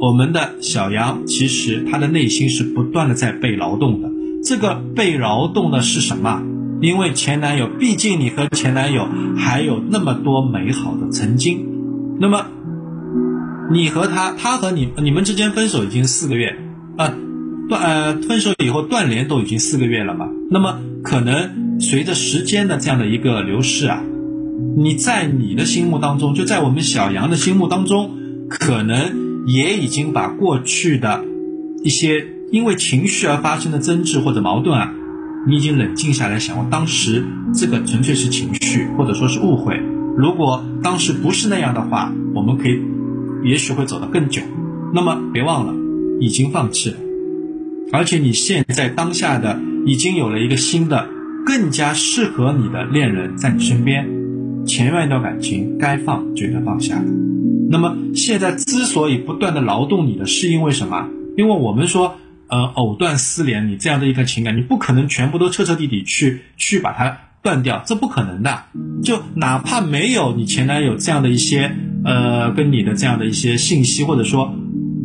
[0.00, 4.10] 我们的小杨其实他的内心是不断的在被劳动的。
[4.42, 6.42] 这个被劳动的是什么？
[6.80, 11.66] 因为前男友，毕竟你和前男友还有那么多美好的曾经，
[12.20, 12.46] 那么
[13.72, 16.56] 你和他，他和你，你们之间分手已经四个月，
[16.96, 17.14] 啊，
[17.68, 24.02] 断呃分手以后断联都已经四个月了嘛，那么可能随着时间的这样的一个流逝啊，
[24.76, 28.10] 你在你的心目当中，就在我们小杨的心目当中，
[28.50, 31.24] 可能也已经把过去的
[31.82, 34.92] 一些因为情绪而发生的争执或者矛盾啊。
[35.46, 37.24] 你已经冷静下来想，我当时
[37.54, 39.80] 这个纯粹是情绪，或者说是误会。
[40.16, 42.80] 如果当时不是那样的话，我们可以，
[43.44, 44.42] 也许会走得更久。
[44.92, 45.74] 那么别忘了，
[46.20, 46.96] 已经放弃了，
[47.92, 51.08] 而且你现在当下的已经有了一个新的、
[51.44, 54.08] 更加适合你的恋人在你身边。
[54.66, 57.00] 前面一段感情该放就应该放下。
[57.70, 61.08] 那么现在之所以不断的劳动你的是因为什么？
[61.36, 62.16] 因为我们说，
[62.48, 68.64] 呃，藕断丝连，你这样的一个情感，你不可能全部都彻彻底底去去把它断掉，这不可能的。
[69.02, 71.74] 就哪怕没有你前男友这样的一些，
[72.04, 74.54] 呃，跟你的这样的一些信息，或者说，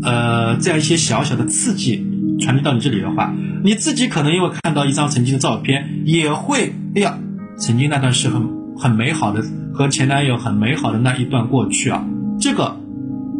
[0.03, 2.05] 呃，这样一些小小的刺激
[2.39, 3.33] 传递到你这里的话，
[3.63, 7.17] 你自己可能因为看到一张曾经的照片，也会，哎呀，
[7.57, 12.05] 曾经那段是很很美好的，和前男友很美好的那一段过去啊。
[12.39, 12.79] 这个，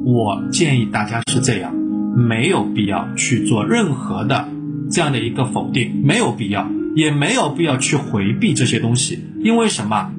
[0.06, 1.74] 我建议大家是这样，
[2.16, 4.48] 没有必要去做任何的
[4.90, 10.12] 这样的一个否定，没有必要，也没有必要去回避这些东西，因为什么？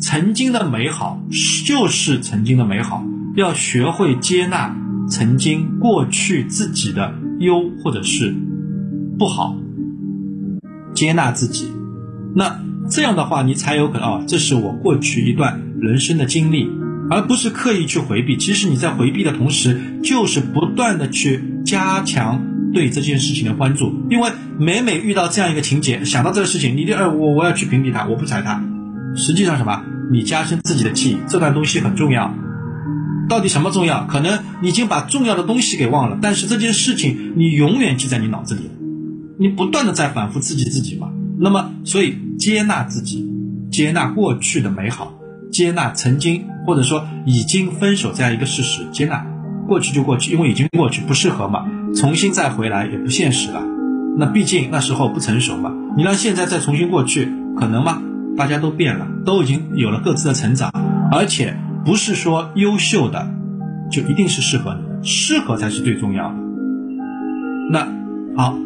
[0.00, 1.20] 曾经的美好
[1.66, 4.76] 就是曾经的美好，要学会接纳
[5.08, 8.32] 曾经过去自己的优或者是
[9.18, 9.56] 不好，
[10.94, 11.72] 接纳自己，
[12.36, 16.70] 那这样的话，你才有可能哦，这是我过去一段人生的经历。
[17.10, 22.42] 而不是刻意去回避，其实你在回避的同时，就是不断的去加强
[22.72, 23.92] 对这件事情的关注。
[24.10, 28.62] 因为每每遇到这样一个情节，想到这个事情，你的呃我我要去屏蔽它，我不睬它。
[29.16, 29.82] 实际上什么？
[30.10, 32.34] 你加深自己的记忆，这段东西很重要。
[33.28, 34.04] 到底什么重要？
[34.06, 38.70] 可能你已经把重要的东西给忘了，但是这件事情你永远记在你脑子里。
[39.38, 41.10] 你不断的在反复刺激自己嘛。
[41.38, 43.28] 那么，所以接纳自己，
[43.70, 45.12] 接纳过去的美好，
[45.50, 46.44] 接纳曾经。
[46.66, 49.24] 或者说已经分手这样一个事实，接纳
[49.66, 53.62] 过去就过去，因为已经过去不适合嘛，重新再回来也不现实了。
[54.18, 58.02] 那毕竟那时候不成熟嘛，你让现在再重新过去，可能吗？
[58.36, 60.70] 大家都变了，都已经有了各自的成长，
[61.10, 63.26] 而且不是说优秀的
[63.90, 66.34] 就一定是适合你的，适合才是最重要的。
[67.72, 67.88] 那
[68.36, 68.58] 好，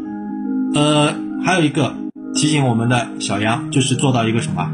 [0.75, 1.15] 呃，
[1.45, 1.95] 还有一个
[2.35, 4.73] 提醒我们的小杨，就是做到一个什么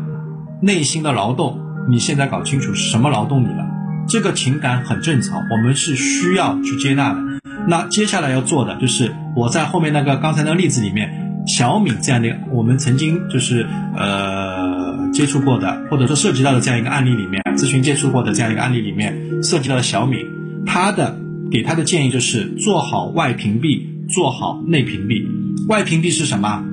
[0.62, 1.67] 内心的劳动。
[1.88, 3.66] 你现在搞清楚是什么劳动你了，
[4.06, 7.20] 这个情感很正常，我们是需要去接纳的。
[7.66, 13.66] 那接下来要做的就是我在后面那个刚才那个例子里面，小敏这样的我们曾经就是
[13.96, 20.20] 呃接触过的，或者说涉及到的这样一个案例里面，咨询接触过的这样一个案例里面，涉及到的小敏，
[20.66, 21.18] 她的
[21.50, 23.82] 给她的建议就是做好外屏蔽，
[24.12, 25.26] 做好内屏蔽。
[25.68, 26.64] 外屏蔽是什么？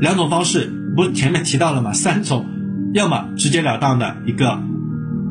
[0.00, 1.92] 两种方式，不是前面提到了吗？
[1.92, 2.46] 三种。
[2.98, 4.60] 要么直截了当的一个，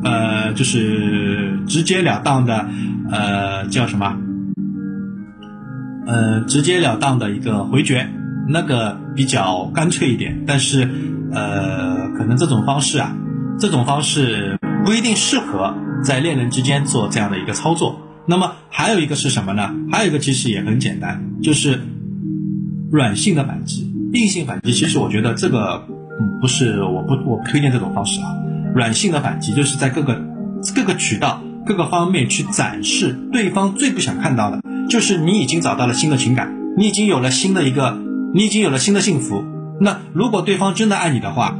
[0.02, 2.66] 呃，就是直截了当的，
[3.10, 4.16] 呃，叫什么？
[6.06, 8.08] 呃，直截了当的一个回绝，
[8.48, 10.44] 那个比较干脆一点。
[10.46, 10.88] 但是，
[11.30, 13.14] 呃，可能这种方式啊，
[13.58, 18.00] 这种方式不一定适合在恋人之间做这样的一个操作。
[18.24, 19.74] 那么还有一个是什么呢？
[19.92, 21.82] 还有一个其实也很简单，就是
[22.90, 24.72] 软性的反击，硬性反击。
[24.72, 25.86] 其实我觉得这个。
[26.40, 28.26] 不是，我不，我不推荐这种方式啊。
[28.74, 30.20] 软性的反击就是在各个
[30.74, 37.98] 各个渠道、各个方面去展示对方最不想看到的，就是你已经找到了新的情感，你已经有了新的一个，
[38.34, 39.44] 你已经有了新的幸福。
[39.80, 41.56] 那如果对方真的爱你的话，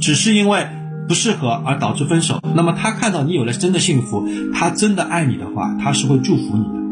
[0.00, 0.66] 只是因为
[1.08, 6.84] 不适合而导致分手，那么他看到你有了真的幸福，他真的爱你的话，他是会祝福你的。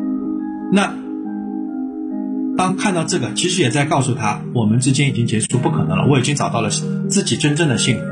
[0.72, 1.01] 那。
[2.62, 6.06] 当看到这个，其实也在告诉他，我们之间已经结束，不可能了。
[6.08, 8.04] 我已经找到了自己真正的幸福。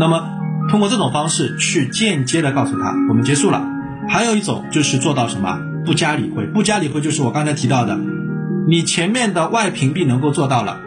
[0.00, 0.30] 那么，
[0.70, 3.62] 通过这种方式去间接的告诉他，我们结束了。
[4.08, 6.46] 还有一种就是做到什么，不加理会。
[6.46, 8.00] 不加理会就是我刚才提到的，
[8.66, 10.80] 你前面的外屏蔽能够做到了，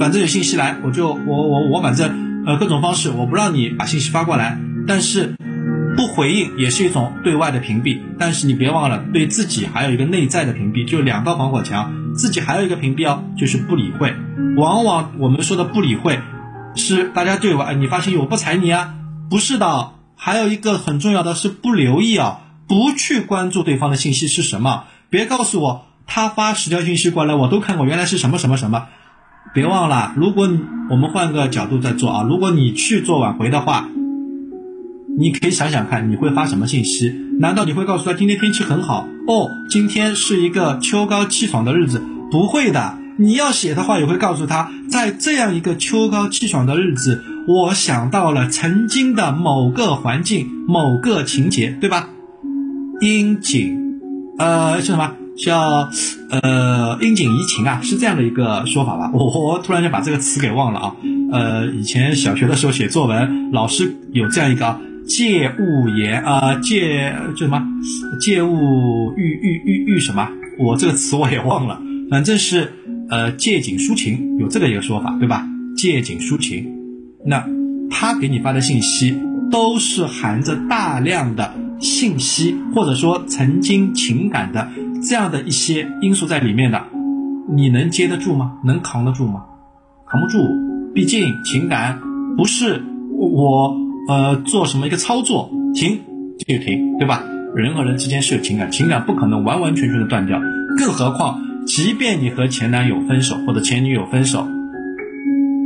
[0.00, 5.34] 反正有信息来，我就我我我反正呃各种方式，我不让你把信息发过来，但是。
[5.96, 14.12] 不回应也是一种对外的屏蔽，但是你别忘了对自己还有一个内在的屏蔽，就两道防火墙，自己还有一个屏蔽哦，就是不理会。
[14.56, 16.18] 往往我们说的不理会，
[16.74, 18.94] 是大家对我，哎，你发信息我不睬你啊，
[19.30, 19.92] 不是的。
[20.16, 28.88] 还有一个很重要的是不留意啊，不去关注对方的信息是什么，别告诉我他发十条信息过来我都看过，原来是什么什么什么。
[29.54, 30.50] 别忘了，如果
[30.90, 33.88] 我们换个角度再做啊，如果你去做挽回的话。
[35.18, 37.12] 你可以想想看，你会发什么信息？
[37.40, 39.50] 难道你会告诉他今天天气很好哦？
[39.68, 42.00] 今天是一个秋高气爽的日子？
[42.30, 42.96] 不会的。
[43.16, 52.10] 你要写的话，也会告诉他，在这样一个秋高气爽的日子，我想到了曾经的某个环境、某个情节，对吧？
[53.00, 53.76] 应景，
[54.38, 55.14] 呃，叫什么？
[55.36, 55.90] 叫
[56.30, 59.10] 呃应景怡情啊，是这样的一个说法吧？
[59.12, 60.94] 我 我突然间把这个词给忘了啊。
[61.32, 64.78] 呃，以前小学的时候写作文，老师有这样一个。
[65.08, 67.66] 借物言啊，借就什么？
[68.20, 70.28] 借物喻喻喻喻什么？
[70.58, 71.80] 我这个词我也忘了，
[72.10, 72.72] 反正是
[73.08, 75.46] 呃借景抒情，有这个一个说法，对吧？
[75.76, 76.70] 借景抒情，
[77.24, 77.44] 那
[77.90, 79.18] 他给你发的信息，
[79.50, 84.68] 都是含着大量的信息，或者说曾经情感的
[85.02, 86.84] 这样的一些因素在里面的，
[87.48, 88.58] 你能接得住吗？
[88.64, 89.44] 能扛得住吗？
[90.06, 90.38] 扛不住，
[90.92, 92.00] 毕竟情感
[92.36, 92.82] 不是
[93.16, 93.74] 我
[94.08, 96.00] 呃做什么一个操作停
[96.38, 97.22] 就停，对吧？
[97.54, 100.40] 人和人之间是有情感，情感不可能完完全全的断掉，
[100.78, 104.46] 更何况，即便你和前男友分手或者前女友分手，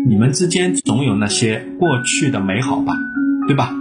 [0.07, 2.95] 你们之间总有那些过去的美好吧，
[3.47, 3.75] 对吧？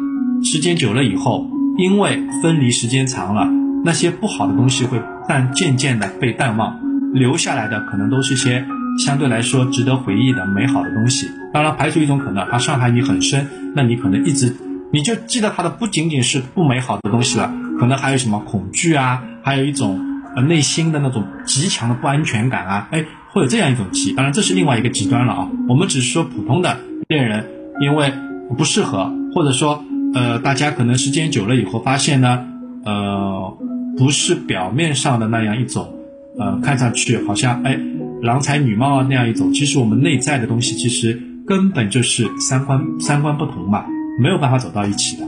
[0.43, 1.47] 时间久了以后，
[1.77, 3.47] 因为分离时间长了，
[3.83, 6.79] 那些不好的东西会但渐渐的被淡忘，
[7.13, 8.65] 留下来的可能都是些
[8.99, 11.27] 相对来说值得回忆的美好的东西。
[11.53, 14.55] 当然，排除一种可能，它伤害你很深，那你可能一直
[14.93, 17.53] 你就记得它的不仅仅是不美好的东西了。
[17.79, 19.99] 可能还有什么恐惧啊，还有一种
[20.35, 24.13] 呃内心的那种极强的不安全感啊，哎，会有这样一种记忆。
[24.13, 25.49] 当然这是另外一个极端了啊。
[25.67, 26.77] 我们只是说普通的
[27.07, 27.47] 恋人，
[27.81, 28.13] 因为
[28.55, 29.83] 不适合，或者说
[30.13, 32.45] 呃大家可能时间久了以后发现呢，
[32.85, 33.57] 呃
[33.97, 35.95] 不是表面上的那样一种，
[36.37, 37.79] 呃看上去好像哎
[38.21, 43.85] 郎才女貌啊那样一种，其实我们内在的东西其实根本就是三观三观不同嘛，
[44.19, 45.27] 没有办法走到一起的。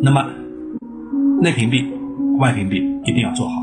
[0.00, 0.28] 那么。
[1.42, 1.84] 内屏蔽、
[2.38, 3.62] 外屏蔽一定要做好。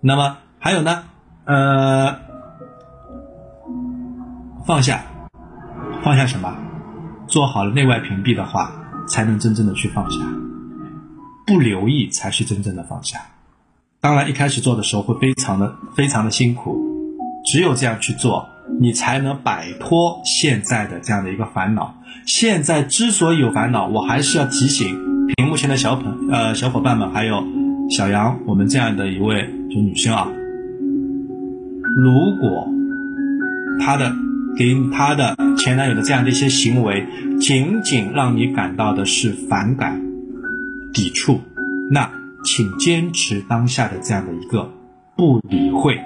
[0.00, 1.04] 那么还有呢？
[1.44, 2.16] 呃，
[4.66, 5.04] 放下，
[6.02, 6.56] 放下什么？
[7.28, 8.72] 做好了内外屏蔽的话，
[9.06, 10.18] 才能真正的去放下。
[11.46, 13.20] 不留意才是真正的放下。
[14.06, 16.78] 当然，一开始做的时候会非常的、非常的辛苦。
[17.44, 18.48] 只有这样去做，
[18.80, 21.92] 你才能摆脱现在的这样的一个烦恼。
[22.24, 24.94] 现在之所以有烦恼，我还是要提醒。
[25.34, 27.42] 屏幕前的小朋呃小伙伴们，还有
[27.90, 29.42] 小杨，我们这样的一位
[29.74, 30.28] 就女生啊，
[31.96, 32.68] 如果
[33.80, 34.12] 她的
[34.56, 37.04] 给她的前男友的这样的一些行为，
[37.40, 40.00] 仅仅让你感到的是反感、
[40.94, 41.40] 抵触，
[41.90, 42.08] 那
[42.46, 44.72] 请坚持当下的这样的一个
[45.14, 46.00] 不理会、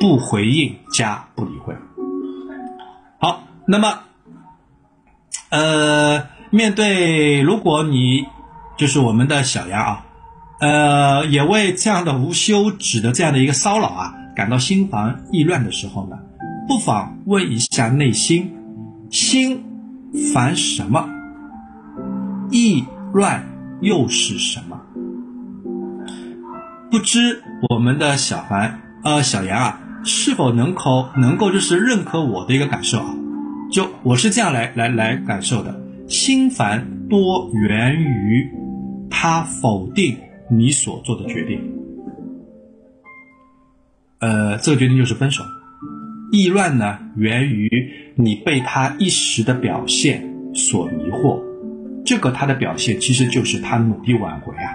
[0.00, 1.74] 不回应加不理会。
[3.18, 3.98] 好，那么
[5.50, 6.22] 呃。
[6.52, 8.26] 面对，如果你
[8.76, 10.04] 就是我们的小杨啊，
[10.58, 16.18] 呃，也为这样的无休止的这样的一个骚扰啊，感到心烦意乱的时候呢，
[16.66, 18.52] 不妨问一下内心，
[19.10, 19.62] 心
[20.34, 21.08] 烦什么？
[22.50, 23.46] 意乱
[23.80, 24.80] 又是什么？
[26.90, 33.14] 不知我们的小凡呃小杨啊，是否能够能够就是认可我的一个感受啊？
[33.70, 35.80] 就我是这样来来来感受的。
[36.08, 38.50] 心烦多源于
[39.08, 40.16] 他否定
[40.50, 41.60] 你所做的决定，
[44.18, 45.44] 呃，这个决定就是分手。
[46.32, 47.68] 意乱呢，源于
[48.16, 51.40] 你被他一时的表现所迷惑，
[52.10, 54.66] 这个他的表现其实就是他努力挽回啊，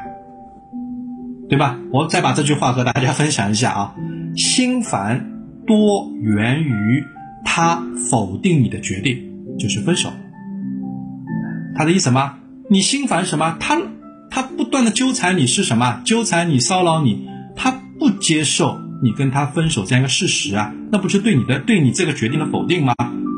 [1.49, 1.77] 对吧？
[1.91, 3.95] 我再把这句话和大家分享一下啊，
[4.37, 5.33] 心烦
[5.67, 7.03] 多源于
[7.43, 10.13] 他否定你的决定，就是分手。
[11.75, 12.35] 他的意思吗？
[12.69, 13.57] 你心烦什么？
[13.59, 13.81] 他
[14.31, 16.03] 他不断的纠缠你是什么？
[16.05, 17.69] 纠缠你骚扰你，他
[17.99, 22.95] 不接受你跟他分手这样一个事实啊，那不是对你的对你这个决定的否定吗？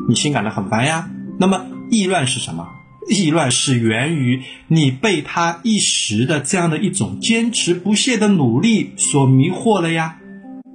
[0.08, 1.10] 你心感到很烦呀。
[1.40, 2.64] 那么意乱是什么？
[3.08, 10.18] 意乱是源于你被他一时的这样的一种坚持不懈的努力所迷惑了呀。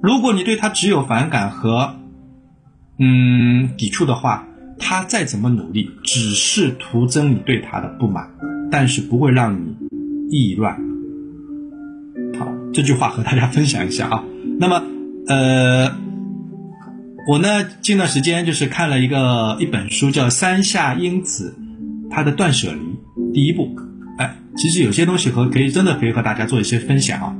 [0.02, 1.96] 如果你对他只有反感和
[2.98, 4.46] 嗯抵触的话。
[4.76, 8.28] 他再怎么努力，只是徒增你对他的不满，
[8.72, 9.76] 但是不会让你
[10.30, 10.76] 意乱。
[12.36, 14.24] 好，这句话和大家分享一下啊。
[14.58, 14.82] 那么，
[15.28, 15.96] 呃，
[17.28, 21.56] 我呢，近段时间就是看了一个一本书，叫《山下英子》，
[22.14, 23.76] 他的断舍离第一步。
[24.18, 27.36] 哎，其实有些东西和可以真的可以和大家做一些分享啊。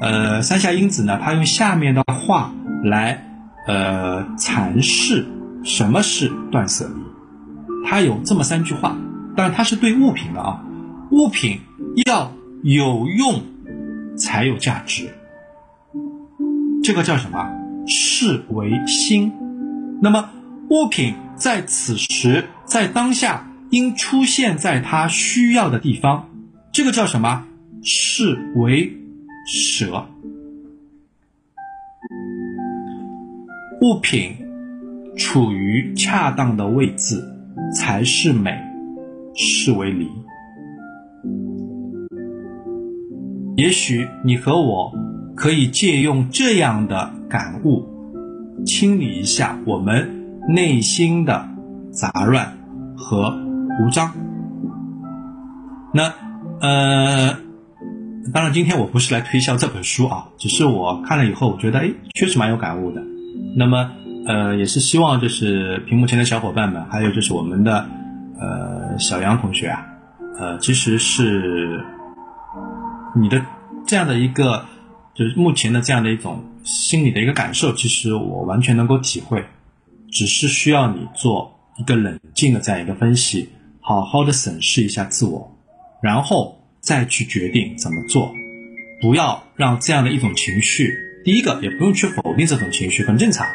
[0.00, 2.52] 呃，山下英子呢，他用下面的话
[2.82, 3.26] 来
[3.66, 5.26] 呃阐释。
[5.62, 7.88] 什么是断舍离？
[7.88, 8.98] 它有这么三句话，
[9.34, 10.62] 但它是对物品的啊。
[11.10, 11.60] 物品
[12.04, 13.42] 要有用
[14.18, 15.08] 才有价值，
[16.82, 17.48] 这个叫什么？
[17.86, 19.32] 视为心。
[20.02, 20.28] 那么
[20.68, 26.28] 物品在此时在当下应出现在它需要的地方，
[26.70, 27.44] 这个叫什么？
[27.82, 28.92] 是为
[29.48, 30.06] 舍。
[33.80, 34.36] 物品。
[35.16, 37.22] 处于恰当的位置
[37.72, 38.50] 才是美，
[39.36, 40.08] 是为离。
[43.56, 44.92] 也许你和我
[45.36, 47.84] 可以借用这样的感悟，
[48.66, 51.48] 清理一下我们内心的
[51.92, 52.58] 杂乱
[52.96, 53.38] 和
[53.80, 54.12] 无章。
[55.92, 56.12] 那
[56.60, 57.36] 呃，
[58.32, 63.02] 当然今天我不是来推销这本书啊，只是我看了以后，我觉得哎，确实蛮有感悟的。
[63.56, 63.90] 那么
[64.26, 67.86] 呃，也是希望就是屏幕前的小伙伴们，还有就是我们的
[68.40, 69.84] 呃小杨同学啊，
[70.38, 71.84] 呃，其实是
[73.14, 73.44] 你的
[73.86, 74.64] 这样的一个，
[75.14, 79.44] 就是目前的这样的一种心理的一个感受，其实我完全能够体会，
[80.10, 83.50] 只是需要你做一个冷静的这样一个分析，
[83.86, 85.50] 好好的审视一下自我。
[86.02, 88.30] 然后再去决定怎么做，
[89.00, 90.92] 不要让这样的一种情绪。
[91.24, 93.46] 第一个也不用去否定这种情绪，很正常。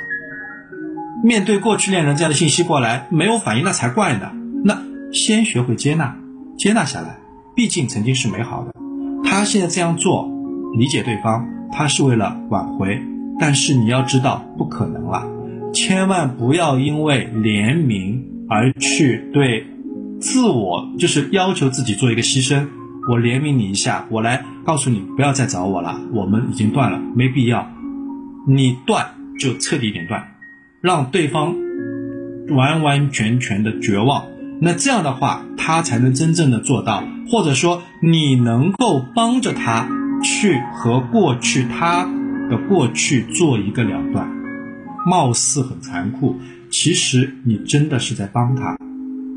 [1.23, 4.31] 面对过去恋人这样的信息过来，没有反应那才怪呢。
[4.63, 4.81] 那
[5.13, 6.17] 先学会接纳，
[6.57, 7.17] 接纳下来，
[7.55, 8.73] 毕竟曾经是美好的。
[9.23, 10.27] 他现在这样做，
[10.75, 12.99] 理解对方，他是为了挽回，
[13.39, 15.27] 但是你要知道不可能了。
[15.71, 19.67] 千万不要因为怜悯而去对。
[20.19, 22.67] 自我就是要求自己做一个牺牲，
[23.09, 27.69] 我怜悯你一下，我来告诉你不要再找我了，我们已经断了，没必要。
[28.47, 30.35] 你断就彻底点断，
[30.81, 31.55] 让对方
[32.49, 34.25] 完完全全的绝望。
[34.61, 39.87] 那这样的话，他才能真正的做到，或者说你能够帮着他
[40.21, 42.03] 去和过去他
[42.49, 44.29] 的过去做一个了断。
[45.05, 46.35] 貌似很残酷，
[46.69, 48.88] 其实你真的是在帮他。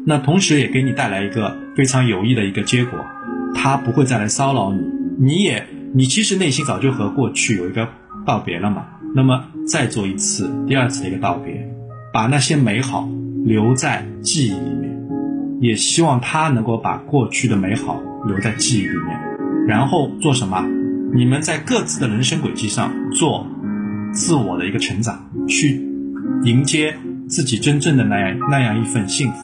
[0.04, 2.98] 那同时也给你带来一个非常有益的一个结果，
[3.54, 4.80] 他不会再来骚扰你，
[5.18, 7.88] 你也你其实内心早就和过去有一个
[8.26, 8.84] 道别了嘛。
[9.14, 11.68] 那么再做一次第二次的一个道别，
[12.12, 13.08] 把那些美好
[13.44, 14.98] 留在记忆里面，
[15.60, 19.20] 也希望他能够把过去的美好留在记忆里面，
[19.66, 20.64] 然后做什么？
[21.14, 23.46] 你们在各自的人生轨迹上做
[24.12, 25.86] 自我的一个成长，去
[26.44, 26.96] 迎接
[27.28, 29.42] 自己真正的那样那样一份幸福。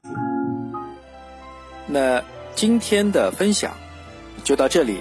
[1.90, 2.22] 那
[2.54, 3.74] 今天的分享
[4.44, 5.00] 就到这里，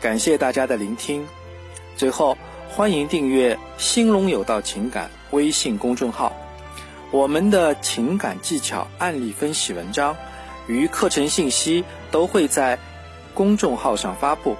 [0.00, 1.24] 感谢大家的聆听。
[1.96, 2.36] 最后，
[2.68, 6.32] 欢迎订阅“兴隆有道情感”微信公众号，
[7.12, 10.16] 我们的情感技巧案例分析文章
[10.66, 12.76] 与课程信息都会在
[13.32, 14.56] 公众号上发布。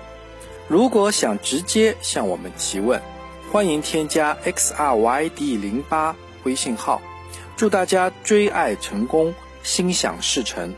[0.69, 3.03] 如果想直接向我们提问，
[3.51, 7.03] 欢迎添加 x r y d 零八微信号。
[7.57, 9.35] 祝大家追爱成功，
[9.65, 10.73] 心想事成。